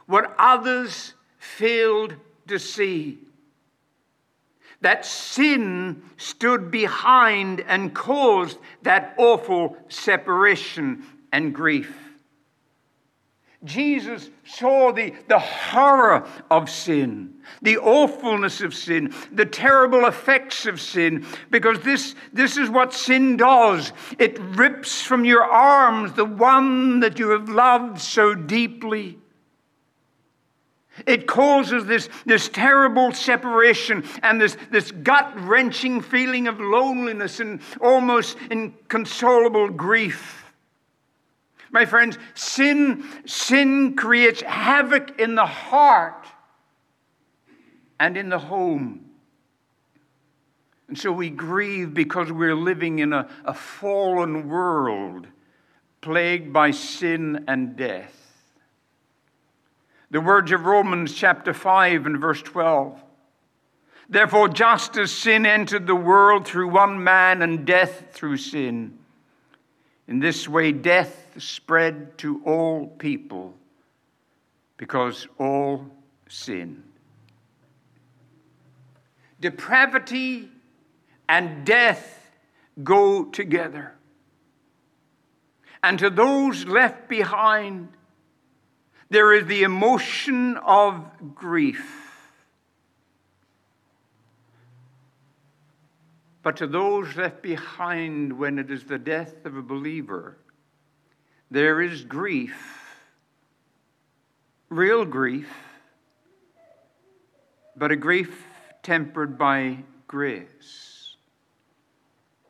what 0.06 0.35
others 0.38 1.14
failed 1.38 2.16
to 2.48 2.58
see. 2.58 3.18
That 4.80 5.04
sin 5.04 6.02
stood 6.16 6.70
behind 6.70 7.61
and 7.61 7.94
caused 7.94 8.58
that 8.82 9.14
awful 9.18 9.76
separation 9.88 11.04
and 11.32 11.54
grief. 11.54 12.08
Jesus 13.64 14.30
saw 14.44 14.92
the, 14.92 15.12
the 15.26 15.40
horror 15.40 16.28
of 16.48 16.70
sin, 16.70 17.34
the 17.61 17.78
awfulness 17.78 18.61
of 18.61 18.72
sin, 18.72 19.12
the 19.32 19.44
terrible 19.44 20.06
effects 20.06 20.64
of 20.64 20.80
sin, 20.80 21.26
because 21.50 21.80
this, 21.80 22.14
this 22.32 22.56
is 22.56 22.70
what 22.70 22.94
sin 22.94 23.37
does. 23.37 23.92
It 24.16 24.38
rips 24.38 25.02
from 25.02 25.24
your 25.24 25.42
arms 25.42 26.12
the 26.12 26.24
one 26.24 27.00
that 27.00 27.18
you 27.18 27.30
have 27.30 27.48
loved 27.48 28.00
so 28.00 28.32
deeply. 28.32 29.18
It 31.06 31.26
causes 31.26 31.87
this, 31.87 32.08
this 32.26 32.48
terrible 32.48 33.12
separation 33.12 34.04
and 34.22 34.40
this, 34.40 34.56
this 34.70 34.90
gut 34.90 35.32
wrenching 35.40 36.00
feeling 36.00 36.48
of 36.48 36.61
loneliness 36.61 37.40
and 37.40 37.61
almost 37.80 38.37
inconsolable 38.50 39.70
grief. 39.70 40.52
My 41.70 41.84
friends, 41.84 42.18
sin, 42.34 43.04
sin 43.26 43.94
creates 43.96 44.40
havoc 44.40 45.20
in 45.20 45.34
the 45.34 45.46
heart 45.46 46.26
and 48.00 48.16
in 48.16 48.28
the 48.28 48.38
home. 48.38 49.04
And 50.88 50.98
so 50.98 51.12
we 51.12 51.28
grieve 51.28 51.92
because 51.92 52.32
we're 52.32 52.56
living 52.56 53.00
in 53.00 53.12
a, 53.12 53.28
a 53.44 53.52
fallen 53.52 54.48
world 54.48 55.26
plagued 56.00 56.52
by 56.52 56.70
sin 56.70 57.44
and 57.46 57.76
death. 57.76 58.27
The 60.10 60.20
words 60.20 60.52
of 60.52 60.64
Romans 60.64 61.12
chapter 61.14 61.52
5 61.52 62.06
and 62.06 62.18
verse 62.18 62.40
12. 62.40 63.02
Therefore, 64.08 64.48
just 64.48 64.96
as 64.96 65.12
sin 65.12 65.44
entered 65.44 65.86
the 65.86 65.94
world 65.94 66.46
through 66.46 66.68
one 66.68 67.04
man 67.04 67.42
and 67.42 67.66
death 67.66 68.06
through 68.12 68.38
sin, 68.38 68.98
in 70.06 70.18
this 70.18 70.48
way 70.48 70.72
death 70.72 71.34
spread 71.36 72.16
to 72.18 72.40
all 72.46 72.86
people 72.86 73.54
because 74.78 75.28
all 75.38 75.86
sin. 76.26 76.82
Depravity 79.40 80.48
and 81.28 81.66
death 81.66 82.30
go 82.82 83.24
together. 83.24 83.92
And 85.82 85.98
to 85.98 86.08
those 86.08 86.64
left 86.64 87.08
behind, 87.08 87.88
there 89.10 89.32
is 89.32 89.46
the 89.46 89.62
emotion 89.62 90.56
of 90.58 91.34
grief. 91.34 92.04
But 96.42 96.56
to 96.58 96.66
those 96.66 97.16
left 97.16 97.42
behind 97.42 98.38
when 98.38 98.58
it 98.58 98.70
is 98.70 98.84
the 98.84 98.98
death 98.98 99.44
of 99.44 99.56
a 99.56 99.62
believer, 99.62 100.38
there 101.50 101.80
is 101.80 102.04
grief, 102.04 102.96
real 104.68 105.04
grief, 105.04 105.50
but 107.76 107.90
a 107.90 107.96
grief 107.96 108.44
tempered 108.82 109.38
by 109.38 109.78
grace, 110.06 111.16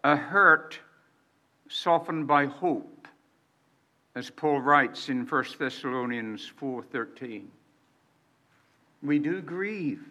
a 0.03 0.17
hurt 0.17 0.79
softened 1.69 2.27
by 2.27 2.47
hope 2.47 2.98
as 4.19 4.31
Paul 4.31 4.61
writes 4.61 5.09
in 5.09 5.25
1 5.25 5.45
Thessalonians 5.61 6.45
4:13. 6.61 7.47
We 9.01 9.21
do 9.21 9.41
grieve, 9.41 10.05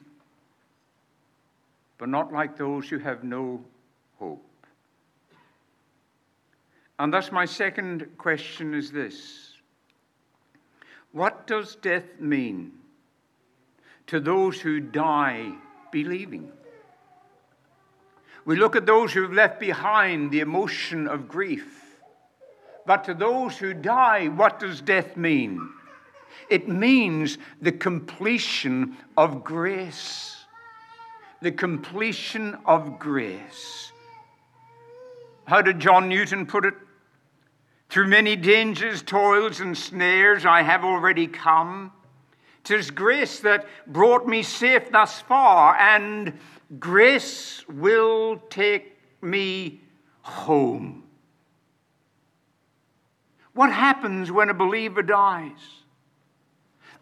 but 1.98 2.08
not 2.08 2.32
like 2.32 2.56
those 2.56 2.88
who 2.90 3.00
have 3.00 3.26
no 3.26 3.66
hope. 4.18 4.66
And 6.98 7.14
thus 7.14 7.34
my 7.34 7.44
second 7.44 8.18
question 8.18 8.74
is 8.74 8.94
this. 8.94 9.58
What 11.12 11.46
does 11.46 11.76
death 11.76 12.18
mean 12.18 12.80
to 14.06 14.22
those 14.22 14.62
who 14.62 14.80
die 14.80 15.52
believing? 15.92 16.50
We 18.46 18.56
look 18.56 18.78
at 18.78 18.86
those 18.86 19.12
who 19.12 19.24
have 19.24 19.34
left 19.34 19.60
behind 19.60 20.32
the 20.32 20.40
emotion 20.40 21.10
of 21.10 21.28
grief 21.28 21.77
but 22.88 23.04
to 23.04 23.14
those 23.14 23.58
who 23.58 23.74
die, 23.74 24.30
what 24.30 24.60
does 24.60 24.80
death 24.80 25.18
mean? 25.18 25.70
It 26.50 26.70
means 26.70 27.38
the 27.62 27.74
completion 27.74 28.96
of 29.18 29.44
grace. 29.44 30.38
The 31.42 31.52
completion 31.52 32.58
of 32.66 32.98
grace. 32.98 33.92
How 35.46 35.62
did 35.62 35.80
John 35.80 36.08
Newton 36.08 36.46
put 36.46 36.66
it? 36.66 36.74
Through 37.90 38.08
many 38.08 38.36
dangers, 38.36 39.04
toils, 39.04 39.60
and 39.60 39.78
snares 39.78 40.46
I 40.46 40.62
have 40.62 40.84
already 40.84 41.28
come. 41.28 41.92
'Tis 42.64 42.92
grace 42.92 43.40
that 43.42 43.66
brought 43.88 44.28
me 44.28 44.44
safe 44.44 44.92
thus 44.92 45.22
far, 45.22 45.76
and 45.76 46.38
grace 46.80 47.66
will 47.70 48.38
take 48.50 48.98
me 49.22 49.82
home. 50.22 51.07
What 53.58 53.72
happens 53.72 54.32
when 54.32 54.52
a 54.52 54.54
believer 54.54 55.02
dies? 55.02 55.58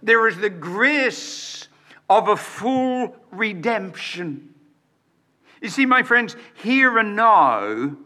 There 0.02 0.26
is 0.26 0.38
the 0.38 0.50
grace 0.50 1.68
of 2.10 2.30
a 2.30 2.38
full 2.38 3.13
redemption. 3.30 4.54
You 5.62 5.68
see, 5.68 5.86
my 5.86 6.02
friends, 6.02 6.38
here 6.54 6.98
and 6.98 7.13
now, 7.13 7.98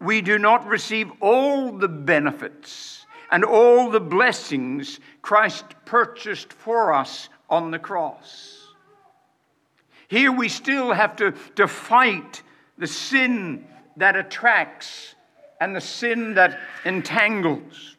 we 0.00 0.20
do 0.20 0.38
not 0.38 0.68
receive 0.68 1.10
all 1.20 1.72
the 1.72 1.88
benefits 1.88 3.06
and 3.32 3.44
all 3.44 3.90
the 3.90 3.98
blessings 3.98 5.00
Christ 5.20 5.64
purchased 5.84 6.52
for 6.52 6.92
us 6.92 7.28
on 7.50 7.72
the 7.72 7.80
cross. 7.80 8.68
Here 10.06 10.30
we 10.30 10.48
still 10.48 10.92
have 10.92 11.16
to, 11.16 11.32
to 11.56 11.66
fight 11.66 12.44
the 12.78 12.86
sin 12.86 13.66
that 13.96 14.14
attracts 14.14 15.13
and 15.64 15.74
the 15.74 15.80
sin 15.80 16.34
that 16.34 16.60
entangles. 16.84 17.96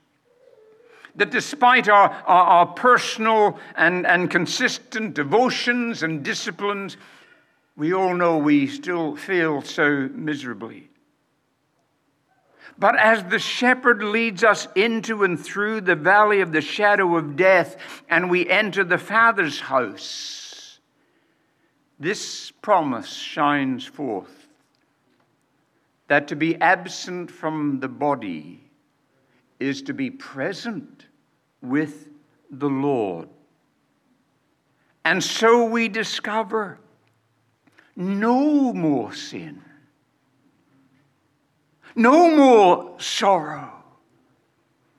That 1.16 1.32
despite 1.32 1.90
our, 1.90 2.10
our, 2.28 2.46
our 2.46 2.66
personal 2.68 3.58
and, 3.76 4.06
and 4.06 4.30
consistent 4.30 5.16
devotions 5.16 6.04
and 6.04 6.24
disciplines, 6.24 6.96
we 7.76 7.92
all 7.92 8.14
know 8.14 8.38
we 8.38 8.68
still 8.68 9.16
fail 9.16 9.64
so 9.64 10.10
miserably. 10.14 10.90
But 12.78 13.00
as 13.00 13.24
the 13.24 13.40
shepherd 13.40 14.04
leads 14.04 14.44
us 14.44 14.68
into 14.76 15.24
and 15.24 15.40
through 15.40 15.82
the 15.82 15.96
valley 15.96 16.42
of 16.42 16.52
the 16.52 16.62
shadow 16.62 17.16
of 17.16 17.36
death, 17.36 17.78
and 18.10 18.30
we 18.30 18.48
enter 18.48 18.84
the 18.84 19.00
Father's 19.00 19.60
house, 19.60 20.80
this 22.00 22.52
promise 22.62 23.12
shines 23.12 23.86
forth 23.86 24.45
that 26.08 26.28
to 26.28 26.36
be 26.36 26.56
absent 26.62 27.32
from 27.32 27.80
the 27.80 27.88
body 27.88 28.70
is 29.60 29.82
to 29.84 29.94
be 29.94 30.10
present 30.10 31.06
with 31.62 32.10
the 32.52 32.70
Lord. 32.70 33.30
And 35.04 35.24
so 35.24 35.66
we 35.66 35.88
discover 35.88 36.80
no 37.96 38.74
more 38.74 39.14
sin 39.14 39.62
no 41.96 42.36
more 42.36 43.00
sorrow. 43.00 43.72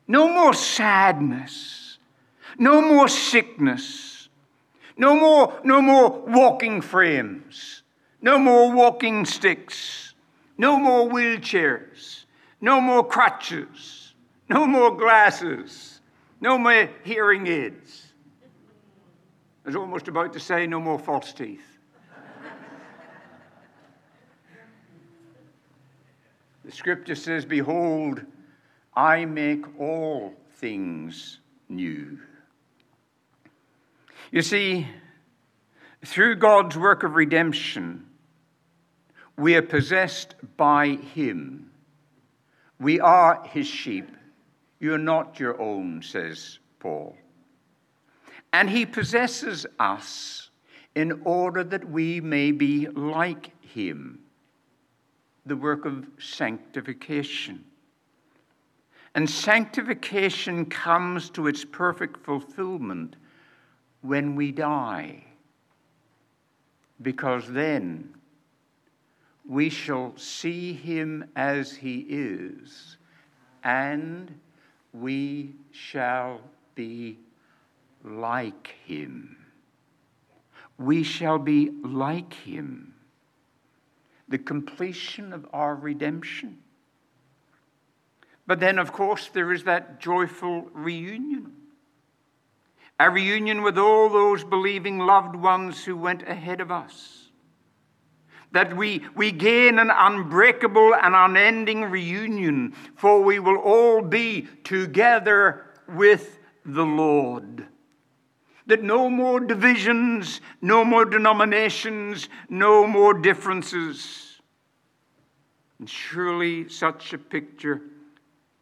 No 0.08 0.28
more 0.28 0.54
sadness. 0.54 1.98
No 2.58 2.80
more 2.80 3.08
sickness. 3.08 4.28
No 4.96 5.14
more, 5.14 5.60
no 5.62 5.82
more 5.82 6.10
walking 6.26 6.80
frames. 6.80 7.82
No 8.22 8.38
more 8.38 8.72
walking 8.72 9.26
sticks. 9.26 10.14
No 10.58 10.78
more 10.78 11.08
wheelchairs. 11.08 12.24
No 12.60 12.80
more 12.80 13.06
crutches. 13.06 14.14
No 14.48 14.66
more 14.66 14.96
glasses. 14.96 16.00
No 16.40 16.58
more 16.58 16.88
hearing 17.04 17.46
aids. 17.46 18.12
I 19.64 19.68
was 19.68 19.76
almost 19.76 20.08
about 20.08 20.32
to 20.34 20.40
say 20.40 20.66
no 20.66 20.80
more 20.80 20.98
false 20.98 21.32
teeth. 21.32 21.76
The 26.64 26.72
scripture 26.72 27.14
says, 27.14 27.44
Behold, 27.44 28.22
I 28.94 29.24
make 29.24 29.64
all 29.78 30.34
things 30.54 31.38
new. 31.68 32.18
You 34.32 34.42
see, 34.42 34.88
through 36.04 36.36
God's 36.36 36.76
work 36.76 37.04
of 37.04 37.14
redemption, 37.14 38.06
we 39.36 39.54
are 39.54 39.62
possessed 39.62 40.34
by 40.56 40.96
Him. 41.14 41.70
We 42.80 43.00
are 43.00 43.42
His 43.46 43.66
sheep. 43.66 44.08
You 44.80 44.94
are 44.94 44.98
not 44.98 45.40
your 45.40 45.60
own, 45.60 46.02
says 46.02 46.58
Paul. 46.78 47.16
And 48.52 48.70
He 48.70 48.86
possesses 48.86 49.66
us 49.78 50.50
in 50.94 51.20
order 51.24 51.62
that 51.64 51.88
we 51.90 52.20
may 52.20 52.52
be 52.52 52.86
like 52.88 53.52
Him 53.64 54.20
the 55.44 55.56
work 55.56 55.84
of 55.84 56.06
sanctification. 56.18 57.64
And 59.14 59.30
sanctification 59.30 60.66
comes 60.66 61.30
to 61.30 61.46
its 61.46 61.64
perfect 61.64 62.24
fulfillment 62.24 63.16
when 64.02 64.34
we 64.34 64.52
die, 64.52 65.24
because 67.00 67.50
then 67.50 68.12
we 69.48 69.68
shall 69.68 70.16
see 70.16 70.72
him 70.72 71.30
as 71.36 71.76
he 71.76 72.04
is, 72.08 72.96
and 73.62 74.38
we 74.92 75.54
shall 75.70 76.40
be 76.74 77.18
like 78.04 78.74
him. 78.84 79.36
We 80.78 81.02
shall 81.02 81.38
be 81.38 81.70
like 81.82 82.34
him 82.34 82.94
the 84.28 84.38
completion 84.38 85.32
of 85.32 85.46
our 85.52 85.74
redemption. 85.74 86.58
But 88.46 88.60
then, 88.60 88.78
of 88.78 88.92
course, 88.92 89.28
there 89.28 89.52
is 89.52 89.64
that 89.64 90.00
joyful 90.00 90.68
reunion. 90.72 91.52
A 92.98 93.10
reunion 93.10 93.62
with 93.62 93.76
all 93.76 94.08
those 94.08 94.42
believing 94.44 94.98
loved 94.98 95.36
ones 95.36 95.84
who 95.84 95.96
went 95.96 96.22
ahead 96.22 96.60
of 96.60 96.70
us. 96.70 97.25
That 98.52 98.76
we, 98.76 99.02
we 99.14 99.32
gain 99.32 99.78
an 99.78 99.90
unbreakable 99.90 100.94
and 100.94 101.14
unending 101.14 101.82
reunion, 101.84 102.74
for 102.94 103.22
we 103.22 103.38
will 103.38 103.58
all 103.58 104.02
be 104.02 104.48
together 104.64 105.66
with 105.88 106.38
the 106.64 106.84
Lord 106.84 107.66
that 108.66 108.82
no 108.82 109.08
more 109.08 109.40
divisions, 109.40 110.40
no 110.60 110.84
more 110.84 111.04
denominations, 111.04 112.28
no 112.48 112.86
more 112.86 113.14
differences. 113.14 114.40
And 115.78 115.88
surely 115.88 116.68
such 116.68 117.12
a 117.12 117.18
picture 117.18 117.82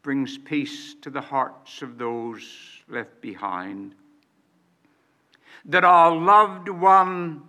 brings 0.03 0.37
peace 0.37 0.95
to 1.01 1.11
the 1.11 1.21
hearts 1.21 1.81
of 1.81 1.97
those 1.97 2.45
left 2.89 3.21
behind. 3.23 3.95
That 5.65 5.85
our 5.85 6.15
loved 6.15 6.69
one 6.69 7.43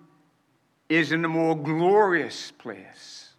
is 0.90 1.12
in 1.12 1.26
a 1.26 1.30
more 1.30 1.56
glorious 1.58 2.52
place, 2.52 3.30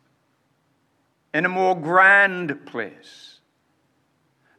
in 1.33 1.45
a 1.45 1.49
more 1.49 1.81
grand 1.81 2.67
place. 2.67 3.41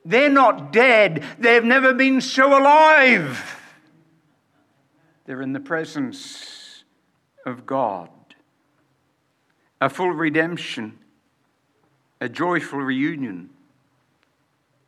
They're 0.06 0.30
not 0.30 0.72
dead, 0.72 1.24
they've 1.38 1.64
never 1.64 1.94
been 1.94 2.22
so 2.22 2.58
alive. 2.58 3.62
They're 5.26 5.42
in 5.42 5.52
the 5.52 5.60
presence 5.60 6.84
of 7.46 7.66
God. 7.66 8.10
A 9.82 9.90
full 9.90 10.12
redemption, 10.12 11.00
a 12.22 12.30
joyful 12.30 12.80
reunion. 12.80 13.50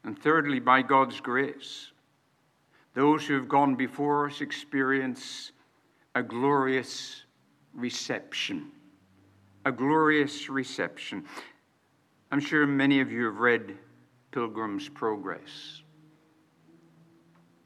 And 0.05 0.17
thirdly, 0.17 0.59
by 0.59 0.81
God's 0.81 1.19
grace, 1.19 1.91
those 2.93 3.27
who 3.27 3.33
have 3.35 3.49
gone 3.49 3.75
before 3.75 4.27
us 4.27 4.39
experience 4.39 5.51
a 6.15 6.23
glorious 6.23 7.23
reception. 7.79 8.71
A 9.65 9.71
glorious 9.71 10.49
reception. 10.49 11.25
I'm 12.31 12.39
sure 12.39 12.67
many 12.67 13.01
of 13.01 13.11
you 13.11 13.25
have 13.25 13.39
read 13.39 13.77
Pilgrim's 14.31 14.87
Progress, 14.87 15.81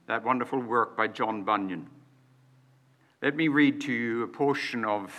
that 0.08 0.24
wonderful 0.24 0.60
work 0.60 0.96
by 0.96 1.08
John 1.08 1.44
Bunyan. 1.44 1.90
Let 3.22 3.36
me 3.36 3.48
read 3.48 3.82
to 3.82 3.92
you 3.92 4.24
a 4.24 4.28
portion 4.28 4.86
of 4.86 5.14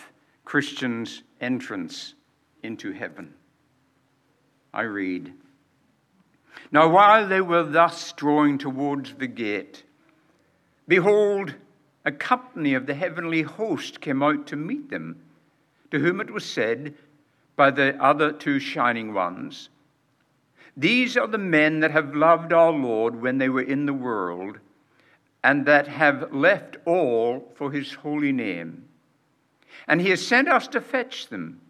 Christian's 0.45 1.23
entrance 1.41 2.15
into 2.63 2.93
heaven. 2.93 3.35
I 4.73 4.83
read 4.83 5.33
Now, 6.73 6.89
while 6.89 7.29
they 7.29 7.41
were 7.41 7.63
thus 7.63 8.13
drawing 8.13 8.59
towards 8.59 9.15
the 9.15 9.27
gate, 9.27 9.85
behold, 10.89 11.55
a 12.05 12.13
company 12.13 12.75
of 12.75 12.87
the 12.87 12.95
heavenly 12.95 13.43
host 13.43 14.01
came 14.01 14.23
out 14.23 14.47
to 14.47 14.57
meet 14.57 14.91
them, 14.91 15.21
to 15.91 15.99
whom 15.99 16.21
it 16.21 16.31
was 16.31 16.45
said 16.45 16.95
by 17.57 17.71
the 17.71 17.97
other 18.03 18.33
two 18.33 18.59
shining 18.59 19.15
ones, 19.15 19.69
These 20.77 21.17
are 21.17 21.27
the 21.27 21.39
men 21.39 21.81
that 21.81 21.93
have 21.93 22.15
loved 22.15 22.53
our 22.53 22.73
Lord 22.73 23.21
when 23.21 23.39
they 23.39 23.49
were 23.49 23.63
in 23.63 23.87
the 23.87 23.95
world 23.95 24.59
and 25.43 25.67
that 25.67 25.87
have 25.87 26.33
left 26.33 26.79
all 26.85 27.53
for 27.55 27.71
his 27.71 27.93
holy 27.93 28.33
name. 28.33 28.89
And 29.87 30.01
he 30.01 30.11
has 30.11 30.27
sent 30.27 30.49
us 30.49 30.67
to 30.69 30.81
fetch 30.81 31.29
them. 31.29 31.61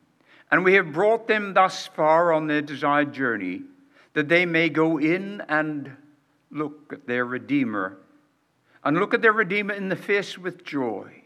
And 0.51 0.65
we 0.65 0.75
have 0.75 0.93
brought 0.93 1.27
them 1.27 1.55
thus 1.55 1.89
far 1.89 2.33
on 2.33 2.47
their 2.47 2.63
desired 2.63 3.13
journey 3.13 3.63
that 4.13 4.29
they 4.29 4.47
may 4.47 4.69
go 4.69 4.99
in 4.99 5.43
and 5.49 5.91
look 6.51 6.93
at 6.93 7.07
their 7.07 7.25
Redeemer 7.25 7.99
and 8.85 8.99
look 8.99 9.15
at 9.15 9.23
their 9.23 9.33
Redeemer 9.33 9.75
in 9.75 9.89
the 9.89 9.97
face 9.97 10.37
with 10.37 10.65
joy. 10.65 11.23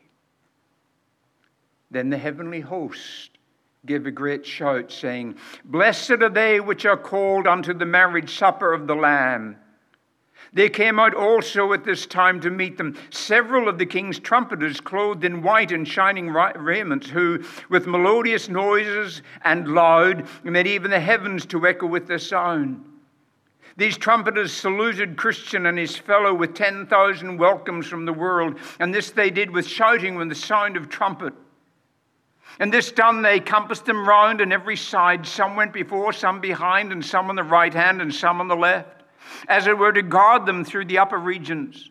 Then 1.90 2.10
the 2.10 2.18
heavenly 2.18 2.60
host 2.60 3.30
gave 3.86 4.06
a 4.06 4.10
great 4.10 4.44
shout, 4.44 4.92
saying, 4.92 5.36
Blessed 5.64 6.10
are 6.10 6.28
they 6.28 6.60
which 6.60 6.84
are 6.84 6.96
called 6.96 7.46
unto 7.46 7.72
the 7.72 7.86
marriage 7.86 8.36
supper 8.36 8.72
of 8.72 8.86
the 8.86 8.94
Lamb. 8.94 9.56
They 10.52 10.68
came 10.68 10.98
out 10.98 11.14
also 11.14 11.72
at 11.72 11.84
this 11.84 12.06
time 12.06 12.40
to 12.40 12.50
meet 12.50 12.78
them, 12.78 12.96
several 13.10 13.68
of 13.68 13.78
the 13.78 13.86
king's 13.86 14.18
trumpeters, 14.18 14.80
clothed 14.80 15.24
in 15.24 15.42
white 15.42 15.72
and 15.72 15.86
shining 15.86 16.30
raiment, 16.30 17.06
who, 17.06 17.44
with 17.68 17.86
melodious 17.86 18.48
noises 18.48 19.22
and 19.42 19.68
loud, 19.68 20.26
made 20.44 20.66
even 20.66 20.90
the 20.90 21.00
heavens 21.00 21.44
to 21.46 21.66
echo 21.66 21.86
with 21.86 22.06
their 22.06 22.18
sound. 22.18 22.84
These 23.78 23.96
trumpeters 23.96 24.52
saluted 24.52 25.16
Christian 25.16 25.66
and 25.66 25.78
his 25.78 25.96
fellow 25.96 26.34
with 26.34 26.52
10,000 26.54 27.38
welcomes 27.38 27.86
from 27.86 28.06
the 28.06 28.12
world, 28.12 28.58
and 28.80 28.92
this 28.92 29.12
they 29.12 29.30
did 29.30 29.52
with 29.52 29.68
shouting 29.68 30.16
with 30.16 30.28
the 30.28 30.34
sound 30.34 30.76
of 30.76 30.88
trumpet. 30.88 31.32
And 32.58 32.72
this 32.72 32.90
done, 32.90 33.22
they 33.22 33.38
compassed 33.38 33.84
them 33.84 34.08
round 34.08 34.40
on 34.40 34.50
every 34.50 34.74
side. 34.74 35.24
Some 35.24 35.54
went 35.54 35.72
before, 35.72 36.12
some 36.12 36.40
behind, 36.40 36.90
and 36.90 37.04
some 37.04 37.30
on 37.30 37.36
the 37.36 37.44
right 37.44 37.72
hand, 37.72 38.02
and 38.02 38.12
some 38.12 38.40
on 38.40 38.48
the 38.48 38.56
left, 38.56 39.04
as 39.46 39.68
it 39.68 39.78
were 39.78 39.92
to 39.92 40.02
guard 40.02 40.44
them 40.44 40.64
through 40.64 40.86
the 40.86 40.98
upper 40.98 41.18
regions, 41.18 41.88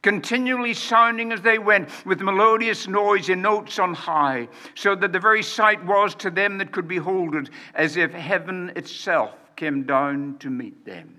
continually 0.00 0.72
sounding 0.72 1.32
as 1.32 1.42
they 1.42 1.58
went 1.58 1.90
with 2.06 2.22
melodious 2.22 2.88
noise 2.88 3.28
in 3.28 3.42
notes 3.42 3.78
on 3.78 3.92
high, 3.92 4.48
so 4.74 4.94
that 4.94 5.12
the 5.12 5.20
very 5.20 5.42
sight 5.42 5.84
was 5.84 6.14
to 6.14 6.30
them 6.30 6.56
that 6.56 6.72
could 6.72 6.88
behold 6.88 7.34
it 7.34 7.50
as 7.74 7.98
if 7.98 8.10
heaven 8.10 8.72
itself 8.74 9.34
came 9.60 9.82
down 9.82 10.38
to 10.38 10.48
meet 10.48 10.86
them. 10.86 11.14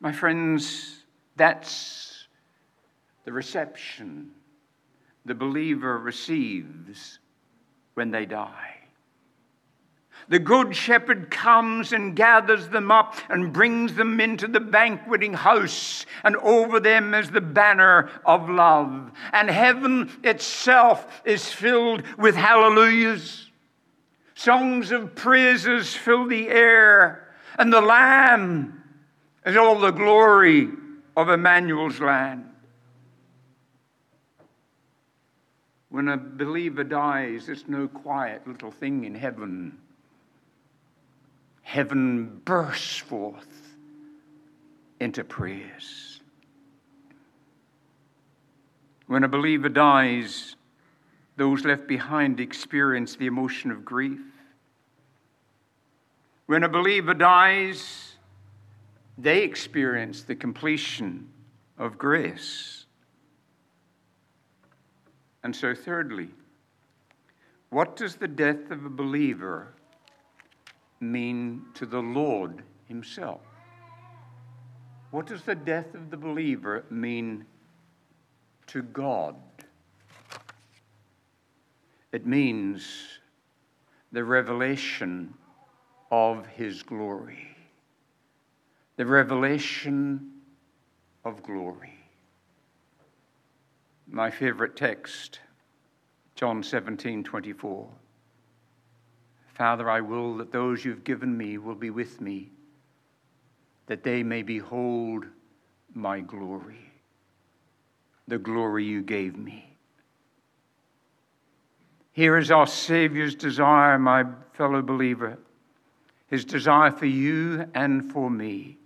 My 0.00 0.10
friends, 0.10 1.04
that's 1.36 2.28
the 3.26 3.32
reception 3.32 4.30
the 5.26 5.34
believer 5.34 5.98
receives 5.98 7.18
when 7.92 8.10
they 8.10 8.24
die. 8.24 8.76
The 10.28 10.38
good 10.38 10.74
shepherd 10.74 11.30
comes 11.30 11.92
and 11.92 12.16
gathers 12.16 12.68
them 12.68 12.90
up 12.90 13.16
and 13.28 13.52
brings 13.52 13.94
them 13.96 14.18
into 14.20 14.48
the 14.48 14.60
banqueting 14.60 15.34
house, 15.34 16.06
and 16.22 16.36
over 16.36 16.80
them 16.80 17.12
is 17.12 17.30
the 17.30 17.42
banner 17.42 18.08
of 18.24 18.48
love. 18.48 19.12
And 19.34 19.50
heaven 19.50 20.10
itself 20.24 21.20
is 21.26 21.52
filled 21.52 22.02
with 22.16 22.34
hallelujahs. 22.34 23.50
Songs 24.34 24.90
of 24.90 25.14
praises 25.14 25.94
fill 25.94 26.26
the 26.26 26.48
air, 26.48 27.34
and 27.58 27.72
the 27.72 27.80
Lamb 27.80 28.82
is 29.46 29.56
all 29.56 29.78
the 29.78 29.92
glory 29.92 30.68
of 31.16 31.28
Emmanuel's 31.28 32.00
land. 32.00 32.50
When 35.88 36.08
a 36.08 36.16
believer 36.16 36.82
dies, 36.82 37.48
it's 37.48 37.68
no 37.68 37.86
quiet 37.86 38.48
little 38.48 38.72
thing 38.72 39.04
in 39.04 39.14
heaven. 39.14 39.78
Heaven 41.62 42.40
bursts 42.44 42.96
forth 42.96 43.76
into 44.98 45.22
praise. 45.22 46.20
When 49.06 49.22
a 49.22 49.28
believer 49.28 49.68
dies, 49.68 50.56
those 51.36 51.64
left 51.64 51.86
behind 51.86 52.40
experience 52.40 53.16
the 53.16 53.26
emotion 53.26 53.70
of 53.70 53.84
grief. 53.84 54.20
When 56.46 56.62
a 56.62 56.68
believer 56.68 57.14
dies, 57.14 58.16
they 59.16 59.42
experience 59.42 60.22
the 60.22 60.36
completion 60.36 61.28
of 61.78 61.98
grace. 61.98 62.86
And 65.42 65.54
so, 65.54 65.74
thirdly, 65.74 66.30
what 67.70 67.96
does 67.96 68.16
the 68.16 68.28
death 68.28 68.70
of 68.70 68.84
a 68.84 68.90
believer 68.90 69.74
mean 71.00 71.62
to 71.74 71.86
the 71.86 72.00
Lord 72.00 72.62
Himself? 72.86 73.40
What 75.10 75.26
does 75.26 75.42
the 75.42 75.54
death 75.54 75.94
of 75.94 76.10
the 76.10 76.16
believer 76.16 76.84
mean 76.90 77.44
to 78.68 78.82
God? 78.82 79.36
It 82.14 82.26
means 82.26 83.18
the 84.12 84.22
revelation 84.22 85.34
of 86.12 86.46
His 86.46 86.84
glory. 86.84 87.48
The 88.96 89.04
revelation 89.04 90.30
of 91.24 91.42
glory. 91.42 91.98
My 94.06 94.30
favorite 94.30 94.76
text, 94.76 95.40
John 96.36 96.62
17 96.62 97.24
24. 97.24 97.88
Father, 99.48 99.90
I 99.90 100.00
will 100.00 100.36
that 100.36 100.52
those 100.52 100.84
you've 100.84 101.02
given 101.02 101.36
me 101.36 101.58
will 101.58 101.74
be 101.74 101.90
with 101.90 102.20
me, 102.20 102.52
that 103.86 104.04
they 104.04 104.22
may 104.22 104.42
behold 104.42 105.26
my 105.92 106.20
glory, 106.20 106.92
the 108.28 108.38
glory 108.38 108.84
you 108.84 109.02
gave 109.02 109.36
me. 109.36 109.73
Here 112.14 112.38
is 112.38 112.50
our 112.50 112.66
Savior's 112.66 113.34
desire, 113.34 113.98
my 113.98 114.24
fellow 114.54 114.80
believer, 114.80 115.38
his 116.26 116.46
desire 116.46 116.90
for 116.90 117.06
you 117.06 117.68
and 117.74 118.10
for 118.10 118.30
me 118.30 118.78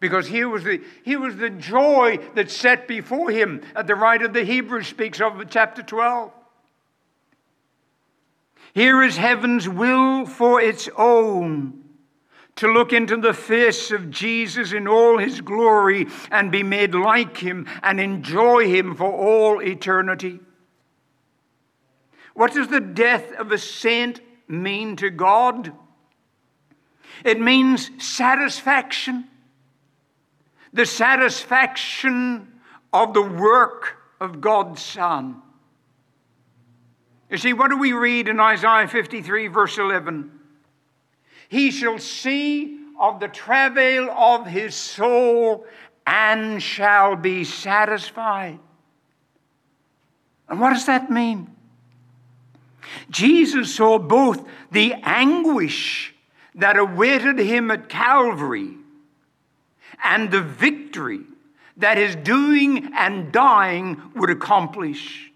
because 0.00 0.28
here 0.28 0.48
was, 0.48 0.64
the, 0.64 0.80
here 1.02 1.18
was 1.18 1.36
the 1.36 1.50
joy 1.50 2.18
that 2.34 2.50
set 2.50 2.86
before 2.86 3.30
him 3.30 3.62
at 3.74 3.86
the 3.86 3.94
writer 3.94 4.26
of 4.26 4.32
the 4.32 4.44
Hebrews 4.44 4.86
speaks 4.86 5.20
of 5.20 5.40
in 5.40 5.48
chapter 5.48 5.82
12. 5.82 6.32
Here 8.74 9.02
is 9.02 9.16
heaven's 9.16 9.68
will 9.68 10.24
for 10.24 10.60
its 10.60 10.88
own 10.96 11.82
to 12.56 12.72
look 12.72 12.92
into 12.92 13.16
the 13.16 13.32
face 13.32 13.90
of 13.90 14.10
Jesus 14.10 14.72
in 14.72 14.86
all 14.86 15.18
his 15.18 15.40
glory 15.40 16.06
and 16.30 16.52
be 16.52 16.62
made 16.62 16.94
like 16.94 17.36
him 17.36 17.66
and 17.82 18.00
enjoy 18.00 18.66
him 18.68 18.94
for 18.94 19.12
all 19.12 19.62
eternity. 19.62 20.40
What 22.38 22.54
does 22.54 22.68
the 22.68 22.78
death 22.78 23.32
of 23.32 23.50
a 23.50 23.58
saint 23.58 24.20
mean 24.46 24.94
to 24.98 25.10
God? 25.10 25.72
It 27.24 27.40
means 27.40 27.90
satisfaction 27.98 29.24
the 30.72 30.86
satisfaction 30.86 32.46
of 32.92 33.12
the 33.12 33.22
work 33.22 33.96
of 34.20 34.40
God's 34.40 34.80
Son. 34.80 35.42
You 37.28 37.38
see, 37.38 37.54
what 37.54 37.70
do 37.70 37.76
we 37.76 37.92
read 37.92 38.28
in 38.28 38.38
Isaiah 38.38 38.86
53, 38.86 39.48
verse 39.48 39.76
11? 39.76 40.30
He 41.48 41.72
shall 41.72 41.98
see 41.98 42.78
of 43.00 43.18
the 43.18 43.26
travail 43.26 44.12
of 44.12 44.46
his 44.46 44.76
soul 44.76 45.66
and 46.06 46.62
shall 46.62 47.16
be 47.16 47.42
satisfied. 47.42 48.60
And 50.48 50.60
what 50.60 50.74
does 50.74 50.86
that 50.86 51.10
mean? 51.10 51.56
Jesus 53.10 53.74
saw 53.74 53.98
both 53.98 54.46
the 54.70 54.94
anguish 55.02 56.14
that 56.54 56.76
awaited 56.76 57.38
him 57.38 57.70
at 57.70 57.88
Calvary 57.88 58.74
and 60.02 60.30
the 60.30 60.40
victory 60.40 61.20
that 61.76 61.96
his 61.96 62.16
doing 62.16 62.92
and 62.94 63.32
dying 63.32 64.00
would 64.14 64.30
accomplish. 64.30 65.30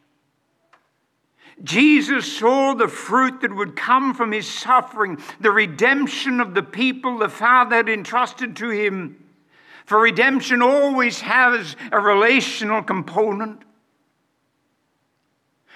Jesus 1.63 2.37
saw 2.39 2.75
the 2.75 2.89
fruit 2.89 3.41
that 3.43 3.55
would 3.55 3.77
come 3.77 4.15
from 4.15 4.33
his 4.33 4.49
suffering, 4.49 5.19
the 5.41 5.53
redemption 5.53 6.41
of 6.41 6.55
the 6.55 6.63
people 6.63 7.19
the 7.19 7.29
Father 7.29 7.77
had 7.77 7.89
entrusted 7.89 8.57
to 8.57 8.71
him. 8.71 9.25
For 9.85 10.01
redemption 10.01 10.63
always 10.63 11.21
has 11.21 11.77
a 11.93 12.01
relational 12.01 12.83
component. 12.83 13.63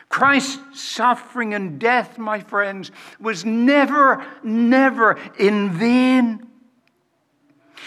Christ's 0.09 0.81
suffering 0.81 1.55
and 1.55 1.79
death, 1.79 2.17
my 2.19 2.41
friends, 2.41 2.91
was 3.21 3.45
never, 3.45 4.25
never 4.43 5.19
in 5.39 5.71
vain. 5.71 6.47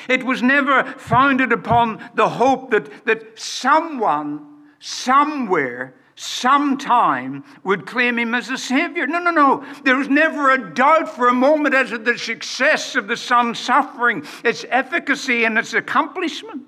It 0.08 0.24
was 0.24 0.42
never 0.42 0.84
founded 0.98 1.52
upon 1.52 2.04
the 2.16 2.30
hope 2.30 2.72
that, 2.72 3.06
that 3.06 3.40
someone, 3.40 4.46
somewhere, 4.80 5.96
sometime 6.16 7.46
would 7.64 7.86
claim 7.86 8.20
him 8.20 8.36
as 8.36 8.50
a 8.50 8.58
savior. 8.58 9.08
No, 9.08 9.20
no, 9.20 9.32
no. 9.32 9.66
There 9.84 9.96
was 9.96 10.10
never 10.10 10.52
a 10.52 10.74
doubt 10.74 11.10
for 11.10 11.30
a 11.30 11.34
moment 11.34 11.74
as 11.74 11.90
to 11.92 11.98
the 11.98 12.18
success 12.18 12.96
of 12.96 13.08
the 13.08 13.16
Son's 13.18 13.58
suffering, 13.58 14.26
its 14.44 14.66
efficacy, 14.70 15.46
and 15.46 15.58
its 15.58 15.74
accomplishment. 15.74 16.64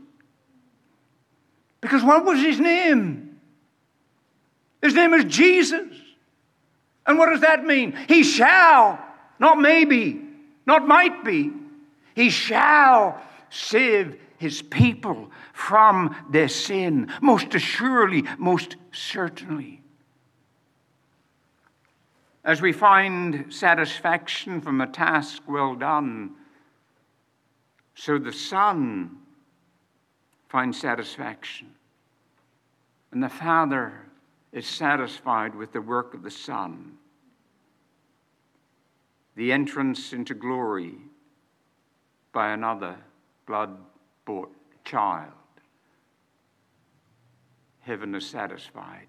Because 1.81 2.03
what 2.03 2.23
was 2.23 2.39
his 2.39 2.59
name? 2.59 3.30
His 4.81 4.93
name 4.93 5.13
is 5.13 5.25
Jesus. 5.25 5.87
And 7.05 7.17
what 7.17 7.29
does 7.29 7.41
that 7.41 7.63
mean? 7.63 7.97
He 8.07 8.23
shall, 8.23 8.99
not 9.39 9.59
maybe, 9.59 10.21
not 10.65 10.87
might 10.87 11.23
be. 11.23 11.51
He 12.15 12.29
shall 12.29 13.21
save 13.49 14.19
his 14.37 14.61
people 14.61 15.31
from 15.53 16.15
their 16.31 16.47
sin, 16.47 17.11
most 17.21 17.53
assuredly, 17.53 18.23
most 18.37 18.75
certainly. 18.91 19.81
As 22.43 22.59
we 22.59 22.71
find 22.71 23.53
satisfaction 23.53 24.61
from 24.61 24.81
a 24.81 24.87
task 24.87 25.43
well 25.47 25.75
done, 25.75 26.31
so 27.93 28.17
the 28.17 28.33
Son 28.33 29.17
finds 30.49 30.79
satisfaction. 30.79 31.75
And 33.11 33.21
the 33.21 33.29
Father 33.29 34.00
is 34.51 34.67
satisfied 34.67 35.55
with 35.55 35.71
the 35.71 35.81
work 35.81 36.13
of 36.13 36.23
the 36.23 36.31
Son. 36.31 36.97
The 39.35 39.51
entrance 39.51 40.11
into 40.13 40.33
glory 40.33 40.95
by 42.33 42.51
another 42.51 42.97
blood 43.45 43.77
bought 44.25 44.51
child. 44.83 45.31
Heaven 47.79 48.13
is 48.13 48.25
satisfied. 48.25 49.07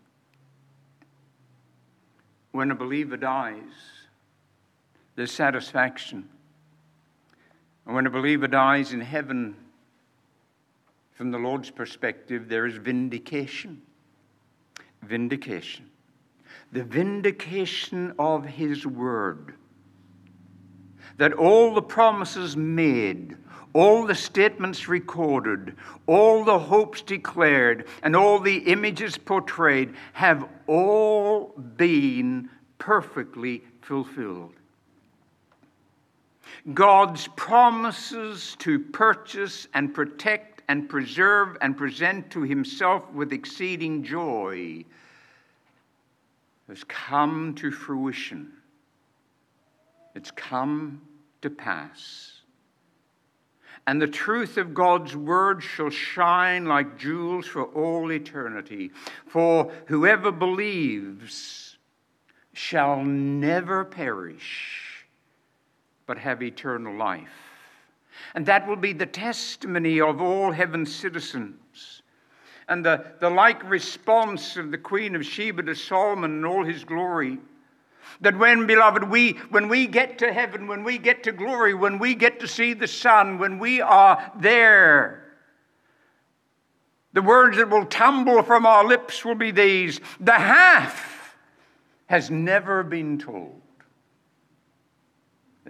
When 2.53 2.71
a 2.71 2.75
believer 2.75 3.17
dies, 3.17 3.73
there's 5.17 5.33
satisfaction. 5.33 6.29
And 7.87 7.95
when 7.95 8.07
a 8.07 8.11
believer 8.11 8.47
dies 8.47 8.93
in 8.93 9.01
heaven, 9.01 9.57
from 11.13 11.31
the 11.31 11.39
Lord's 11.39 11.71
perspective, 11.71 12.49
there 12.49 12.67
is 12.67 12.77
vindication. 12.77 13.83
Vindication. 15.03 15.91
The 16.73 16.85
vindication 16.85 18.15
of 18.19 18.45
His 18.45 18.87
word. 18.87 19.55
That 21.19 21.33
all 21.35 21.75
the 21.75 21.83
promises 21.83 22.57
made, 22.57 23.37
all 23.75 24.07
the 24.07 24.15
statements 24.15 24.89
recorded, 24.89 25.77
all 26.07 26.45
the 26.45 26.59
hopes 26.59 27.03
declared, 27.03 27.87
and 28.03 28.15
all 28.15 28.39
the 28.39 28.57
images 28.59 29.19
portrayed 29.19 29.95
have 30.13 30.49
all 30.67 31.49
been 31.77 32.49
perfectly 32.79 33.63
fulfilled. 33.81 34.55
God's 36.75 37.29
promises 37.29 38.57
to 38.61 38.79
purchase 38.79 39.67
and 39.75 39.93
protect 39.93 40.52
and 40.73 40.89
preserve 40.89 41.59
and 41.61 41.77
present 41.77 42.31
to 42.31 42.41
himself 42.41 43.13
with 43.13 43.31
exceeding 43.31 44.03
joy 44.03 44.83
has 46.67 46.83
come 46.85 47.55
to 47.55 47.71
fruition. 47.71 48.51
It's 50.15 50.31
come 50.31 51.03
to 51.43 51.51
pass. 51.51 52.41
And 53.87 54.01
the 54.01 54.07
truth 54.07 54.57
of 54.57 54.73
God's 54.73 55.15
word 55.15 55.63
shall 55.63 55.91
shine 55.91 56.65
like 56.65 56.97
jewels 56.97 57.47
for 57.47 57.65
all 57.65 58.11
eternity. 58.11 58.93
For 59.27 59.71
whoever 59.89 60.33
believes 60.33 61.77
shall 62.55 63.05
never 63.05 63.85
perish 63.85 65.05
but 66.07 66.17
have 66.17 66.43
eternal 66.43 66.97
life. 66.97 67.42
And 68.35 68.47
that 68.47 68.67
will 68.67 68.77
be 68.77 68.93
the 68.93 69.07
testimony 69.07 70.01
of 70.01 70.21
all 70.21 70.53
heaven's 70.53 70.95
citizens. 70.95 72.03
And 72.69 72.85
the, 72.85 73.05
the 73.21 73.29
like 73.29 73.69
response 73.69 74.57
of 74.57 74.71
the 74.71 74.79
Queen 74.79 75.15
of 75.15 75.27
Sheba 75.27 75.63
to 75.65 75.75
Solomon 75.75 76.39
in 76.39 76.45
all 76.45 76.65
his 76.65 76.85
glory. 76.85 77.39
That 78.21 78.39
when, 78.39 78.67
beloved, 78.67 79.05
we, 79.05 79.33
when 79.51 79.69
we 79.69 79.87
get 79.87 80.19
to 80.19 80.33
heaven, 80.33 80.67
when 80.67 80.85
we 80.85 80.99
get 80.99 81.25
to 81.25 81.33
glory, 81.33 81.75
when 81.75 81.99
we 81.99 82.15
get 82.15 82.41
to 82.41 82.49
see 82.49 82.73
the 82.73 82.87
Son, 82.87 83.39
when 83.39 83.59
we 83.59 83.81
are 83.81 84.33
there, 84.39 85.23
the 87.13 87.23
words 87.23 87.59
that 87.59 87.69
will 87.69 87.87
tumble 87.87 88.43
from 88.43 88.65
our 88.65 88.85
lips 88.85 89.25
will 89.25 89.35
be 89.35 89.51
these 89.51 90.01
The 90.21 90.33
half 90.33 91.37
has 92.07 92.31
never 92.31 92.83
been 92.83 93.19
told. 93.19 93.62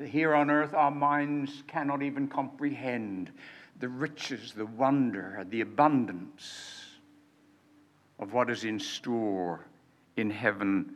Here 0.01 0.35
on 0.35 0.51
earth, 0.51 0.73
our 0.73 0.91
minds 0.91 1.63
cannot 1.67 2.03
even 2.03 2.27
comprehend 2.27 3.31
the 3.79 3.89
riches, 3.89 4.53
the 4.53 4.65
wonder, 4.65 5.45
the 5.51 5.61
abundance 5.61 6.85
of 8.19 8.33
what 8.33 8.49
is 8.49 8.65
in 8.65 8.79
store 8.79 9.67
in 10.17 10.31
heaven 10.31 10.95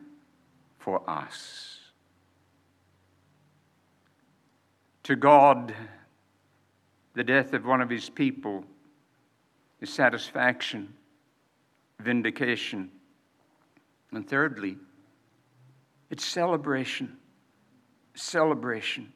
for 0.79 1.07
us. 1.07 1.79
To 5.03 5.15
God, 5.15 5.75
the 7.13 7.23
death 7.23 7.53
of 7.53 7.65
one 7.65 7.81
of 7.81 7.89
his 7.89 8.09
people 8.09 8.65
is 9.79 9.93
satisfaction, 9.93 10.93
vindication, 11.99 12.89
and 14.11 14.27
thirdly, 14.27 14.77
it's 16.09 16.25
celebration 16.25 17.17
celebration. 18.17 19.13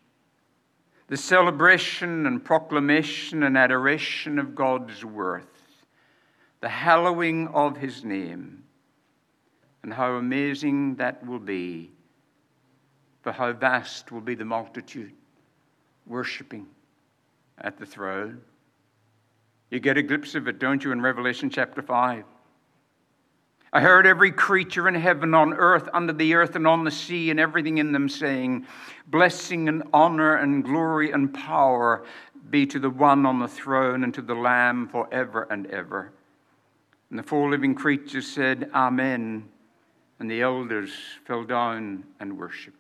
The 1.08 1.18
celebration 1.18 2.26
and 2.26 2.44
proclamation 2.44 3.44
and 3.44 3.58
adoration 3.58 4.40
of 4.40 4.56
God's 4.56 5.04
worth, 5.04 5.46
the 6.62 6.70
hallowing 6.70 7.48
of 7.50 7.78
His 7.78 8.04
name, 8.04 8.64
and 9.84 9.94
how 9.94 10.14
amazing 10.14 10.96
that 10.96 11.26
will 11.26 11.40
be, 11.40 11.92
for 13.24 13.32
how 13.32 13.52
vast 13.52 14.12
will 14.12 14.22
be 14.22 14.36
the 14.36 14.46
multitude 14.46 15.14
worshiping 16.08 16.68
at 17.58 17.78
the 17.78 17.86
throne. 17.86 18.42
You 19.70 19.80
get 19.80 19.98
a 19.98 20.04
glimpse 20.04 20.36
of 20.36 20.48
it, 20.48 20.60
don't 20.60 20.84
you, 20.84 20.92
in 20.92 21.02
Revelation 21.02 21.50
chapter 21.50 21.82
5? 21.82 22.24
I 23.74 23.80
heard 23.80 24.06
every 24.06 24.32
creature 24.32 24.90
in 24.90 24.96
heaven, 24.96 25.34
on 25.34 25.54
earth, 25.54 25.88
under 25.94 26.12
the 26.12 26.34
earth, 26.34 26.58
and 26.58 26.68
on 26.68 26.84
the 26.84 26.92
sea, 26.92 27.30
and 27.30 27.40
everything 27.40 27.78
in 27.78 27.94
them 27.94 28.10
saying, 28.10 28.68
Blessing 29.08 29.70
and 29.70 29.84
honor 29.94 30.36
and 30.36 30.64
glory 30.64 31.12
and 31.12 31.34
power 31.34 32.04
be 32.50 32.66
to 32.66 32.80
the 32.80 32.90
one 32.90 33.26
on 33.26 33.40
the 33.40 33.48
throne 33.48 34.04
and 34.04 34.14
to 34.14 34.22
the 34.22 34.36
Lamb 34.36 34.90
forever 34.90 35.48
and 35.50 35.68
ever. 35.68 36.12
And 37.10 37.18
the 37.18 37.24
four 37.24 37.50
living 37.50 37.74
creatures 37.74 38.28
said, 38.28 38.70
Amen. 38.74 39.48
And 40.20 40.30
the 40.30 40.42
elders 40.42 40.92
fell 41.26 41.46
down 41.46 42.04
and 42.20 42.38
worshiped. 42.38 42.78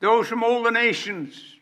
Those 0.00 0.26
from 0.26 0.42
all 0.42 0.62
the 0.62 0.70
nations, 0.70 1.56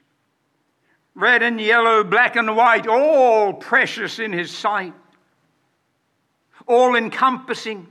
red 1.16 1.42
and 1.42 1.60
yellow, 1.60 2.04
black 2.04 2.36
and 2.36 2.56
white, 2.56 2.86
all 2.86 3.52
precious 3.52 4.20
in 4.20 4.32
his 4.32 4.52
sight 4.52 4.94
all 6.70 6.94
encompassing, 6.94 7.88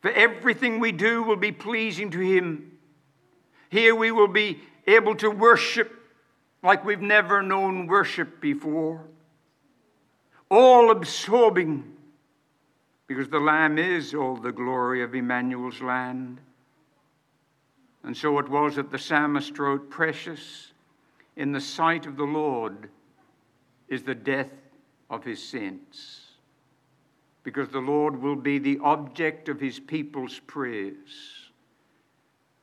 for 0.00 0.10
everything 0.10 0.80
we 0.80 0.92
do 0.92 1.22
will 1.22 1.36
be 1.36 1.52
pleasing 1.52 2.10
to 2.10 2.18
Him. 2.18 2.72
Here 3.68 3.94
we 3.94 4.10
will 4.10 4.28
be 4.28 4.60
able 4.86 5.14
to 5.16 5.30
worship 5.30 5.92
like 6.62 6.86
we've 6.86 7.02
never 7.02 7.42
known 7.42 7.86
worship 7.86 8.40
before, 8.40 9.04
all 10.50 10.90
absorbing, 10.90 11.84
because 13.06 13.28
the 13.28 13.38
Lamb 13.38 13.76
is 13.78 14.14
all 14.14 14.36
the 14.36 14.52
glory 14.52 15.02
of 15.02 15.14
Emmanuel's 15.14 15.82
land. 15.82 16.40
And 18.04 18.16
so 18.16 18.38
it 18.38 18.48
was 18.48 18.76
that 18.76 18.90
the 18.90 18.98
psalmist 18.98 19.58
wrote, 19.58 19.90
Precious 19.90 20.72
in 21.36 21.52
the 21.52 21.60
sight 21.60 22.06
of 22.06 22.16
the 22.16 22.24
Lord 22.24 22.88
is 23.86 24.02
the 24.02 24.14
death 24.14 24.50
of 25.10 25.24
his 25.24 25.42
saints 25.42 26.27
because 27.44 27.68
the 27.68 27.78
Lord 27.78 28.20
will 28.20 28.36
be 28.36 28.58
the 28.58 28.78
object 28.82 29.48
of 29.48 29.60
his 29.60 29.78
people's 29.80 30.40
praise, 30.46 31.50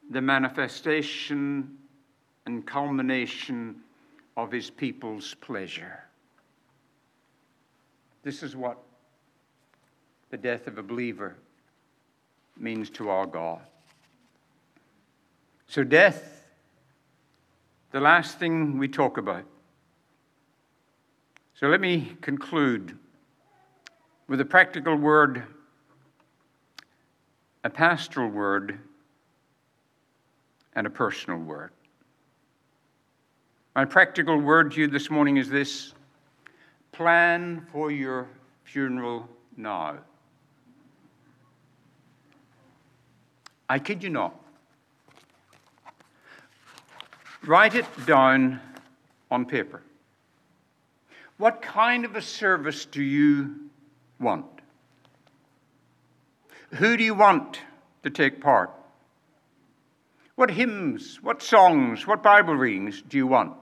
the 0.09 0.21
manifestation 0.21 1.77
and 2.45 2.65
culmination 2.65 3.77
of 4.37 4.51
his 4.51 4.69
people's 4.69 5.33
pleasure. 5.35 6.03
This 8.23 8.43
is 8.43 8.55
what 8.55 8.77
the 10.29 10.37
death 10.37 10.67
of 10.67 10.77
a 10.77 10.83
believer 10.83 11.35
means 12.57 12.89
to 12.91 13.09
our 13.09 13.25
God. 13.25 13.61
So, 15.67 15.83
death, 15.83 16.43
the 17.91 17.99
last 17.99 18.39
thing 18.39 18.77
we 18.77 18.87
talk 18.87 19.17
about. 19.17 19.45
So, 21.55 21.67
let 21.67 21.81
me 21.81 22.15
conclude 22.21 22.97
with 24.27 24.41
a 24.41 24.45
practical 24.45 24.95
word, 24.95 25.43
a 27.63 27.69
pastoral 27.69 28.29
word, 28.29 28.79
and 30.73 30.87
a 30.87 30.89
personal 30.89 31.39
word. 31.39 31.71
My 33.75 33.85
practical 33.85 34.37
word 34.37 34.71
to 34.71 34.81
you 34.81 34.87
this 34.87 35.09
morning 35.09 35.37
is 35.37 35.49
this 35.49 35.93
plan 36.91 37.67
for 37.71 37.91
your 37.91 38.27
funeral 38.63 39.27
now. 39.57 39.97
I 43.67 43.79
kid 43.79 44.03
you 44.03 44.09
not. 44.09 44.33
Write 47.43 47.75
it 47.75 47.85
down 48.05 48.59
on 49.29 49.45
paper. 49.45 49.81
What 51.37 51.61
kind 51.61 52.05
of 52.05 52.15
a 52.15 52.21
service 52.21 52.85
do 52.85 53.03
you 53.03 53.64
want? 54.19 54.45
Who 56.75 56.97
do 56.97 57.03
you 57.03 57.13
want 57.13 57.59
to 58.03 58.09
take 58.09 58.41
part? 58.41 58.71
What 60.35 60.51
hymns, 60.51 61.19
what 61.21 61.41
songs, 61.41 62.05
what 62.05 62.21
Bible 62.21 62.55
readings 62.55 63.01
do 63.01 63.17
you 63.17 63.27
want? 63.27 63.53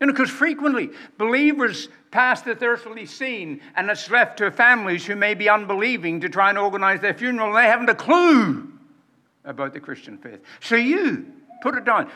Know, 0.00 0.08
because 0.08 0.28
frequently 0.28 0.90
believers 1.16 1.88
pass 2.10 2.42
the 2.42 2.62
earthly 2.62 3.06
scene 3.06 3.60
and 3.76 3.88
it's 3.88 4.10
left 4.10 4.38
to 4.38 4.50
families 4.50 5.06
who 5.06 5.16
may 5.16 5.34
be 5.34 5.48
unbelieving 5.48 6.20
to 6.20 6.28
try 6.28 6.50
and 6.50 6.58
organize 6.58 7.00
their 7.00 7.14
funeral 7.14 7.48
and 7.48 7.56
they 7.56 7.68
haven't 7.68 7.88
a 7.88 7.94
clue 7.94 8.70
about 9.44 9.72
the 9.72 9.80
Christian 9.80 10.18
faith. 10.18 10.40
So 10.60 10.76
you 10.76 11.26
put 11.62 11.76
it 11.76 11.84
down. 11.84 12.10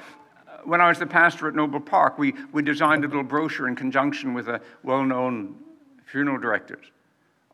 When 0.64 0.80
I 0.80 0.88
was 0.88 0.98
the 0.98 1.06
pastor 1.06 1.48
at 1.48 1.54
Noble 1.54 1.80
Park, 1.80 2.18
we, 2.18 2.34
we 2.52 2.62
designed 2.62 3.04
a 3.04 3.08
little 3.08 3.22
brochure 3.22 3.68
in 3.68 3.76
conjunction 3.76 4.34
with 4.34 4.48
a 4.48 4.60
well 4.82 5.04
known 5.04 5.54
funeral 6.04 6.38
directors 6.38 6.86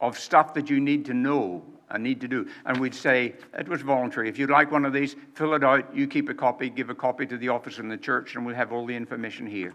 of 0.08 0.18
stuff 0.18 0.54
that 0.54 0.68
you 0.70 0.80
need 0.80 1.04
to 1.06 1.14
know 1.14 1.64
and 1.90 2.02
need 2.02 2.20
to 2.20 2.28
do. 2.28 2.48
And 2.66 2.78
we'd 2.78 2.94
say, 2.94 3.34
it 3.58 3.68
was 3.68 3.82
voluntary. 3.82 4.28
If 4.28 4.38
you'd 4.38 4.50
like 4.50 4.70
one 4.70 4.84
of 4.84 4.92
these, 4.92 5.16
fill 5.34 5.54
it 5.54 5.64
out. 5.64 5.94
You 5.94 6.06
keep 6.06 6.28
a 6.28 6.34
copy, 6.34 6.68
give 6.68 6.90
a 6.90 6.94
copy 6.94 7.26
to 7.26 7.36
the 7.36 7.48
office 7.48 7.78
in 7.78 7.88
the 7.88 7.96
church, 7.96 8.34
and 8.34 8.44
we'll 8.44 8.54
have 8.54 8.72
all 8.72 8.86
the 8.86 8.94
information 8.94 9.46
here. 9.46 9.72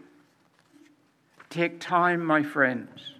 Take 1.49 1.79
time, 1.79 2.23
my 2.23 2.43
friends. 2.43 3.15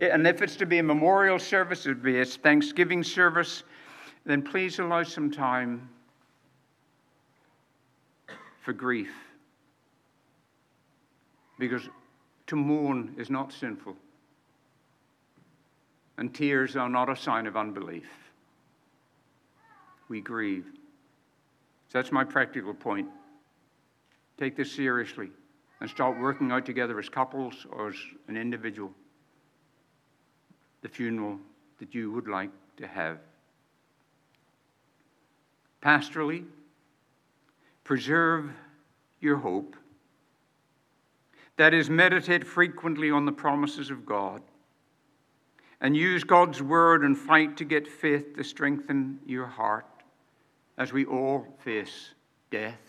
And 0.00 0.26
if 0.26 0.42
it's 0.42 0.56
to 0.56 0.66
be 0.66 0.78
a 0.78 0.82
memorial 0.82 1.38
service, 1.38 1.86
it'd 1.86 2.02
be 2.02 2.20
a 2.20 2.24
Thanksgiving 2.24 3.02
service, 3.02 3.62
then 4.26 4.42
please 4.42 4.78
allow 4.78 5.02
some 5.02 5.30
time 5.30 5.88
for 8.60 8.72
grief. 8.72 9.12
Because 11.58 11.88
to 12.48 12.56
mourn 12.56 13.14
is 13.16 13.30
not 13.30 13.52
sinful, 13.52 13.96
and 16.18 16.34
tears 16.34 16.76
are 16.76 16.88
not 16.88 17.08
a 17.08 17.16
sign 17.16 17.46
of 17.46 17.56
unbelief. 17.56 18.08
We 20.08 20.20
grieve. 20.20 20.66
So 21.88 21.98
that's 21.98 22.12
my 22.12 22.24
practical 22.24 22.74
point. 22.74 23.08
Take 24.38 24.56
this 24.56 24.72
seriously 24.72 25.30
and 25.80 25.88
start 25.88 26.18
working 26.18 26.52
out 26.52 26.66
together 26.66 26.98
as 26.98 27.08
couples 27.08 27.66
or 27.70 27.88
as 27.88 27.96
an 28.28 28.36
individual 28.36 28.92
the 30.82 30.88
funeral 30.88 31.38
that 31.78 31.94
you 31.94 32.12
would 32.12 32.28
like 32.28 32.50
to 32.76 32.86
have. 32.86 33.18
Pastorally, 35.82 36.44
preserve 37.84 38.50
your 39.20 39.36
hope. 39.36 39.76
That 41.56 41.72
is, 41.72 41.88
meditate 41.88 42.46
frequently 42.46 43.10
on 43.10 43.24
the 43.24 43.32
promises 43.32 43.90
of 43.90 44.04
God 44.04 44.42
and 45.84 45.94
use 45.94 46.24
God's 46.24 46.62
word 46.62 47.04
and 47.04 47.16
fight 47.16 47.58
to 47.58 47.64
get 47.66 47.86
faith 47.86 48.34
to 48.36 48.42
strengthen 48.42 49.18
your 49.26 49.44
heart 49.44 49.84
as 50.78 50.94
we 50.94 51.04
all 51.04 51.46
face 51.58 52.14
death. 52.50 52.80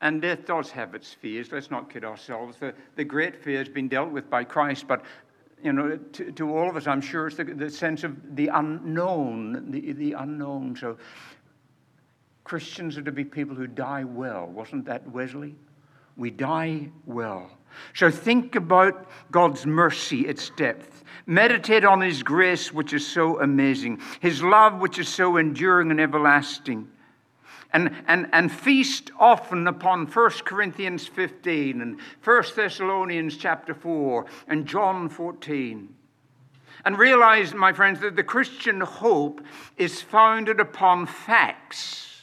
And 0.00 0.20
death 0.20 0.46
does 0.46 0.72
have 0.72 0.96
its 0.96 1.12
fears. 1.12 1.52
Let's 1.52 1.70
not 1.70 1.88
kid 1.88 2.04
ourselves. 2.04 2.56
The, 2.58 2.74
the 2.96 3.04
great 3.04 3.36
fear 3.36 3.58
has 3.58 3.68
been 3.68 3.86
dealt 3.86 4.10
with 4.10 4.28
by 4.28 4.42
Christ, 4.42 4.88
but 4.88 5.04
you 5.62 5.72
know, 5.72 5.96
to, 5.96 6.32
to 6.32 6.58
all 6.58 6.68
of 6.68 6.74
us, 6.74 6.88
I'm 6.88 7.00
sure 7.00 7.28
it's 7.28 7.36
the, 7.36 7.44
the 7.44 7.70
sense 7.70 8.02
of 8.02 8.34
the 8.34 8.48
unknown, 8.48 9.70
the, 9.70 9.92
the 9.92 10.14
unknown. 10.14 10.74
So 10.74 10.98
Christians 12.42 12.98
are 12.98 13.02
to 13.02 13.12
be 13.12 13.22
people 13.24 13.54
who 13.54 13.68
die 13.68 14.02
well. 14.02 14.46
Wasn't 14.46 14.86
that 14.86 15.08
Wesley? 15.08 15.54
We 16.20 16.30
die 16.30 16.90
well. 17.06 17.50
So 17.94 18.10
think 18.10 18.54
about 18.54 19.08
God's 19.30 19.64
mercy, 19.64 20.26
its 20.26 20.50
depth. 20.50 21.02
Meditate 21.24 21.84
on 21.84 22.02
His 22.02 22.22
grace, 22.22 22.74
which 22.74 22.92
is 22.92 23.06
so 23.06 23.40
amazing, 23.40 24.00
His 24.20 24.42
love, 24.42 24.80
which 24.80 24.98
is 24.98 25.08
so 25.08 25.38
enduring 25.38 25.90
and 25.90 25.98
everlasting 25.98 26.88
and, 27.72 27.90
and, 28.06 28.28
and 28.32 28.50
feast 28.50 29.10
often 29.18 29.66
upon 29.66 30.06
1 30.06 30.30
Corinthians 30.44 31.06
15 31.06 31.80
and 31.80 32.00
1 32.22 32.42
Thessalonians 32.54 33.36
chapter 33.36 33.74
4 33.74 34.26
and 34.48 34.66
John 34.66 35.08
14. 35.08 35.94
And 36.84 36.98
realize, 36.98 37.54
my 37.54 37.72
friends, 37.72 38.00
that 38.00 38.16
the 38.16 38.24
Christian 38.24 38.80
hope 38.80 39.40
is 39.76 40.02
founded 40.02 40.60
upon 40.60 41.06
facts. 41.06 42.22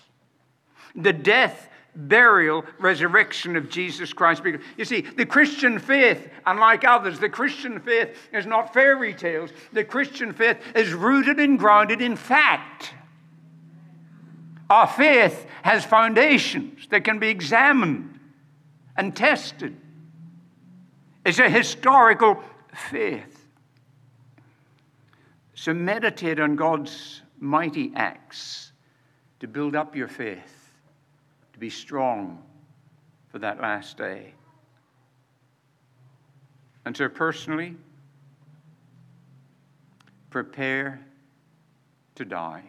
The 0.96 1.14
death, 1.14 1.70
burial, 1.98 2.64
resurrection 2.80 3.56
of 3.56 3.70
Jesus 3.70 4.14
Christ. 4.14 4.44
You 4.78 4.86
see, 4.86 5.02
the 5.02 5.26
Christian 5.26 5.80
faith, 5.80 6.30
unlike 6.46 6.84
others, 6.86 7.20
the 7.20 7.30
Christian 7.30 7.80
faith 7.80 8.16
is 8.32 8.46
not 8.46 8.74
fairy 8.74 9.14
tales. 9.14 9.50
The 9.74 9.84
Christian 9.84 10.32
faith 10.32 10.58
is 10.76 10.94
rooted 10.94 11.40
and 11.40 11.58
grounded 11.58 12.02
in 12.02 12.16
fact. 12.16 12.94
Our 14.70 14.88
faith 14.88 15.46
has 15.64 15.86
foundations 15.86 16.88
that 16.90 17.04
can 17.04 17.20
be 17.20 17.30
examined 17.30 18.20
and 18.96 19.16
tested. 19.16 19.76
It's 21.26 21.40
a 21.40 21.50
historical 21.50 22.42
faith. 22.74 23.46
So 25.56 25.74
meditate 25.74 26.40
on 26.40 26.56
God's 26.56 27.22
mighty 27.40 27.92
acts 27.96 28.72
to 29.40 29.48
build 29.48 29.76
up 29.76 29.96
your 29.96 30.08
faith, 30.08 30.57
to 31.58 31.60
be 31.60 31.70
strong 31.72 32.44
for 33.30 33.40
that 33.40 33.60
last 33.60 33.98
day. 33.98 34.32
And 36.86 36.96
so, 36.96 37.10
personally, 37.10 37.76
prepare 40.30 41.04
to 42.14 42.26
die. 42.26 42.62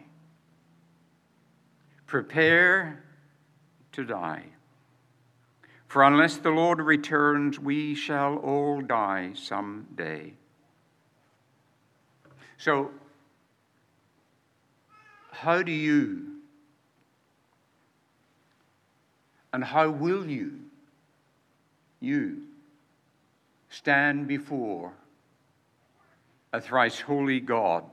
Prepare 2.07 3.03
to 3.91 4.03
die. 4.03 4.45
For 5.87 6.01
unless 6.01 6.37
the 6.37 6.49
Lord 6.49 6.79
returns, 6.79 7.59
we 7.59 7.93
shall 7.93 8.37
all 8.37 8.81
die 8.81 9.33
some 9.35 9.85
day. 9.95 10.33
So, 12.57 12.89
how 15.31 15.61
do 15.61 15.71
you 15.71 16.28
and 19.51 19.63
how 19.63 19.89
will 19.89 20.25
you, 20.25 20.59
you, 21.99 22.43
stand 23.69 24.27
before 24.27 24.93
a 26.53 26.61
thrice 26.61 26.99
holy 26.99 27.39
God 27.39 27.83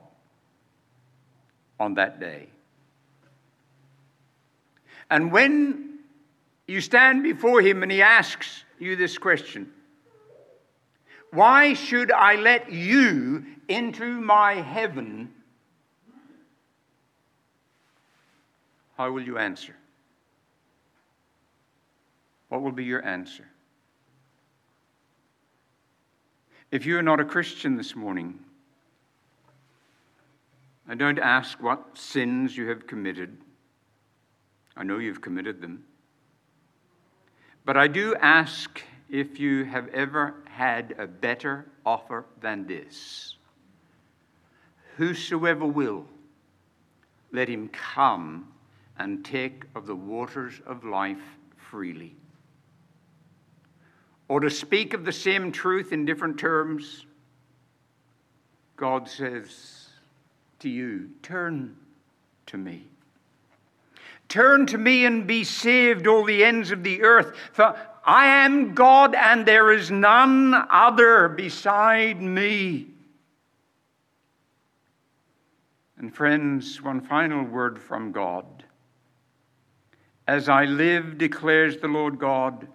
on 1.79 1.95
that 1.95 2.19
day? 2.19 2.47
And 5.09 5.31
when 5.31 5.99
you 6.67 6.81
stand 6.81 7.23
before 7.23 7.61
him 7.61 7.81
and 7.81 7.91
he 7.91 8.01
asks 8.01 8.63
you 8.79 8.95
this 8.95 9.17
question 9.17 9.71
Why 11.31 11.73
should 11.73 12.11
I 12.11 12.35
let 12.35 12.71
you 12.71 13.45
into 13.67 14.19
my 14.21 14.55
heaven? 14.55 15.33
How 18.97 19.11
will 19.11 19.23
you 19.23 19.37
answer? 19.37 19.75
What 22.49 22.61
will 22.61 22.71
be 22.71 22.85
your 22.85 23.05
answer? 23.05 23.45
If 26.71 26.85
you 26.85 26.97
are 26.97 27.03
not 27.03 27.19
a 27.19 27.25
Christian 27.25 27.77
this 27.77 27.95
morning, 27.95 28.39
I 30.87 30.95
don't 30.95 31.19
ask 31.19 31.61
what 31.61 31.97
sins 31.97 32.55
you 32.55 32.67
have 32.69 32.87
committed. 32.87 33.37
I 34.75 34.83
know 34.83 34.97
you've 34.97 35.21
committed 35.21 35.61
them. 35.61 35.83
But 37.65 37.75
I 37.75 37.87
do 37.87 38.15
ask 38.15 38.81
if 39.09 39.39
you 39.39 39.65
have 39.65 39.89
ever 39.89 40.35
had 40.45 40.95
a 40.97 41.07
better 41.07 41.65
offer 41.85 42.25
than 42.41 42.67
this. 42.67 43.35
Whosoever 44.95 45.65
will, 45.65 46.05
let 47.31 47.49
him 47.49 47.69
come 47.69 48.47
and 48.97 49.23
take 49.23 49.63
of 49.75 49.85
the 49.85 49.95
waters 49.95 50.61
of 50.65 50.83
life 50.83 51.37
freely. 51.69 52.15
Or 54.27 54.39
to 54.41 54.49
speak 54.49 54.93
of 54.93 55.05
the 55.05 55.11
same 55.11 55.51
truth 55.51 55.93
in 55.93 56.05
different 56.05 56.37
terms, 56.37 57.05
God 58.75 59.07
says 59.07 59.87
to 60.59 60.69
you, 60.69 61.09
Turn 61.21 61.75
to 62.47 62.57
me. 62.57 62.83
Turn 64.27 64.65
to 64.67 64.77
me 64.77 65.05
and 65.05 65.25
be 65.25 65.43
saved, 65.43 66.05
all 66.05 66.25
the 66.25 66.43
ends 66.43 66.71
of 66.71 66.83
the 66.83 67.01
earth. 67.01 67.35
For 67.53 67.77
I 68.03 68.27
am 68.27 68.73
God, 68.73 69.15
and 69.15 69.45
there 69.45 69.71
is 69.71 69.89
none 69.89 70.53
other 70.69 71.29
beside 71.29 72.21
me. 72.21 72.87
And, 75.97 76.13
friends, 76.13 76.81
one 76.81 77.01
final 77.01 77.43
word 77.43 77.79
from 77.79 78.11
God. 78.11 78.45
As 80.27 80.49
I 80.49 80.65
live, 80.65 81.17
declares 81.17 81.77
the 81.77 81.87
Lord 81.87 82.19
God, 82.19 82.67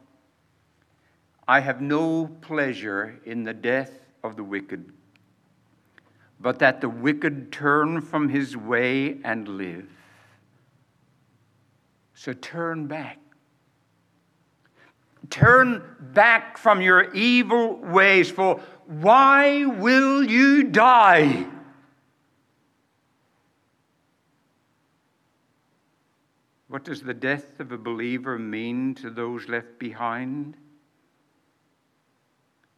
I 1.53 1.61
have 1.61 1.83
no 1.83 2.29
pleasure 2.41 3.21
in 3.27 3.45
the 3.45 3.53
death 3.53 3.93
of 4.25 4.37
the 4.37 4.43
wicked, 4.43 4.91
but 6.41 6.59
that 6.61 6.81
the 6.81 6.89
wicked 6.89 7.53
turn 7.53 8.01
from 8.01 8.31
his 8.31 8.57
way 8.57 9.19
and 9.23 9.47
live. 9.47 9.87
So 12.15 12.33
turn 12.33 12.87
back. 12.87 13.19
Turn 15.29 15.83
back 16.15 16.57
from 16.57 16.81
your 16.81 17.13
evil 17.13 17.77
ways, 17.77 18.31
for 18.31 18.59
why 18.87 19.67
will 19.67 20.25
you 20.25 20.63
die? 20.63 21.45
What 26.69 26.85
does 26.85 27.03
the 27.03 27.13
death 27.13 27.61
of 27.61 27.73
a 27.73 27.77
believer 27.79 28.39
mean 28.39 28.95
to 28.95 29.11
those 29.11 29.51
left 29.51 29.79
behind? 29.79 30.57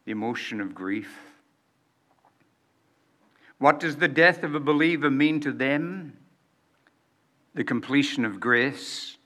The 0.05 0.11
emotion 0.11 0.61
of 0.61 0.73
grief. 0.73 1.19
What 3.57 3.79
does 3.79 3.95
the 3.97 4.07
death 4.07 4.43
of 4.43 4.53
a 4.53 4.59
believer 4.59 5.09
mean 5.09 5.39
to 5.41 5.51
them? 5.51 6.17
The 7.53 7.63
completion 7.63 8.25
of 8.25 8.39
grace. 8.39 9.17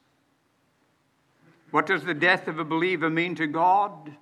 What 1.71 1.85
does 1.85 2.03
the 2.03 2.13
death 2.13 2.47
of 2.47 2.59
a 2.59 2.63
believer 2.63 3.09
mean 3.09 3.35
to 3.35 3.47
God? 3.47 4.15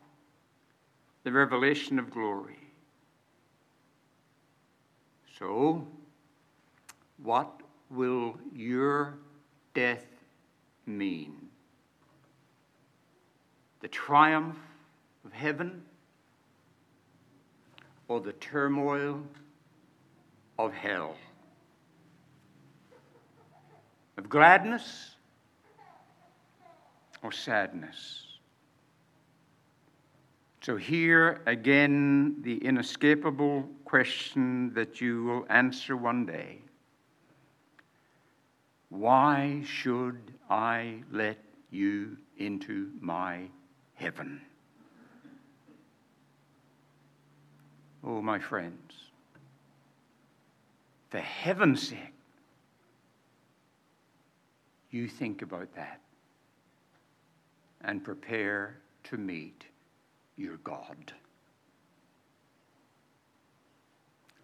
The 1.24 1.32
revelation 1.32 2.00
of 2.00 2.10
glory. 2.10 2.58
So, 5.38 5.86
what 7.22 7.62
will 7.90 8.38
your 8.54 9.20
death 9.74 10.06
mean? 10.86 11.50
The 13.82 13.88
triumph 13.88 14.58
of 15.24 15.34
heaven 15.34 15.84
or 18.08 18.20
the 18.20 18.34
turmoil 18.34 19.22
of 20.58 20.74
hell? 20.74 21.16
Of 24.18 24.30
gladness 24.30 25.16
or 27.22 27.32
sadness? 27.32 28.24
So, 30.68 30.76
here 30.76 31.42
again, 31.46 32.42
the 32.42 32.58
inescapable 32.58 33.70
question 33.86 34.74
that 34.74 35.00
you 35.00 35.24
will 35.24 35.46
answer 35.50 35.96
one 35.96 36.26
day 36.26 36.60
Why 38.90 39.62
should 39.66 40.34
I 40.50 41.04
let 41.10 41.38
you 41.70 42.18
into 42.38 42.92
my 43.00 43.44
heaven? 43.94 44.42
Oh, 48.10 48.22
my 48.22 48.40
friends, 48.40 48.94
for 51.10 51.20
heaven's 51.20 51.90
sake, 51.90 52.14
you 54.92 55.10
think 55.10 55.42
about 55.42 55.76
that 55.76 56.00
and 57.82 58.02
prepare 58.02 58.78
to 59.04 59.18
meet 59.18 59.66
your 60.38 60.56
God. 60.64 61.12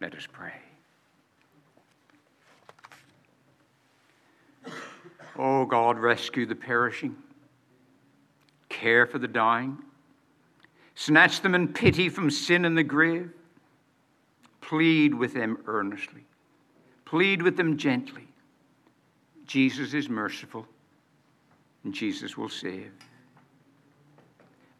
Let 0.01 0.13
us 0.15 0.27
pray. 0.29 0.55
Oh 5.39 5.63
God, 5.65 5.97
rescue 5.97 6.45
the 6.45 6.53
perishing, 6.53 7.15
care 8.67 9.07
for 9.07 9.19
the 9.19 9.27
dying, 9.27 9.77
snatch 10.95 11.39
them 11.39 11.55
in 11.55 11.69
pity 11.69 12.09
from 12.09 12.29
sin 12.29 12.65
and 12.65 12.77
the 12.77 12.83
grave, 12.83 13.31
plead 14.73 15.13
with 15.13 15.35
them 15.35 15.59
earnestly, 15.67 16.25
plead 17.05 17.43
with 17.43 17.57
them 17.57 17.77
gently. 17.77 18.27
Jesus 19.45 19.93
is 19.93 20.09
merciful, 20.09 20.65
and 21.83 21.93
Jesus 21.93 22.35
will 22.35 22.49
save. 22.49 22.91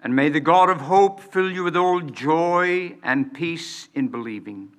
And 0.04 0.16
may 0.16 0.30
the 0.30 0.40
God 0.40 0.72
of 0.72 0.82
hope 0.82 1.20
fill 1.20 1.52
you 1.52 1.64
with 1.64 1.78
all 1.78 2.02
joy 2.02 2.96
and 3.04 3.32
peace 3.36 3.88
in 3.94 4.08
believing, 4.08 4.72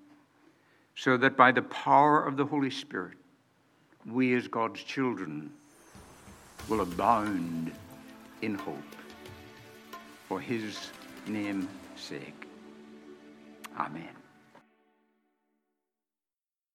so 0.96 1.16
that 1.16 1.36
by 1.36 1.52
the 1.52 1.62
power 1.62 2.26
of 2.26 2.36
the 2.36 2.46
Holy 2.46 2.70
Spirit, 2.70 3.16
we 4.04 4.34
as 4.34 4.48
God's 4.48 4.82
children 4.82 5.52
will 6.68 6.80
abound 6.80 7.70
in 8.42 8.56
hope 8.56 8.96
for 10.28 10.40
his 10.40 10.90
name's 11.28 11.68
sake. 11.94 12.48
Amen. 13.78 14.23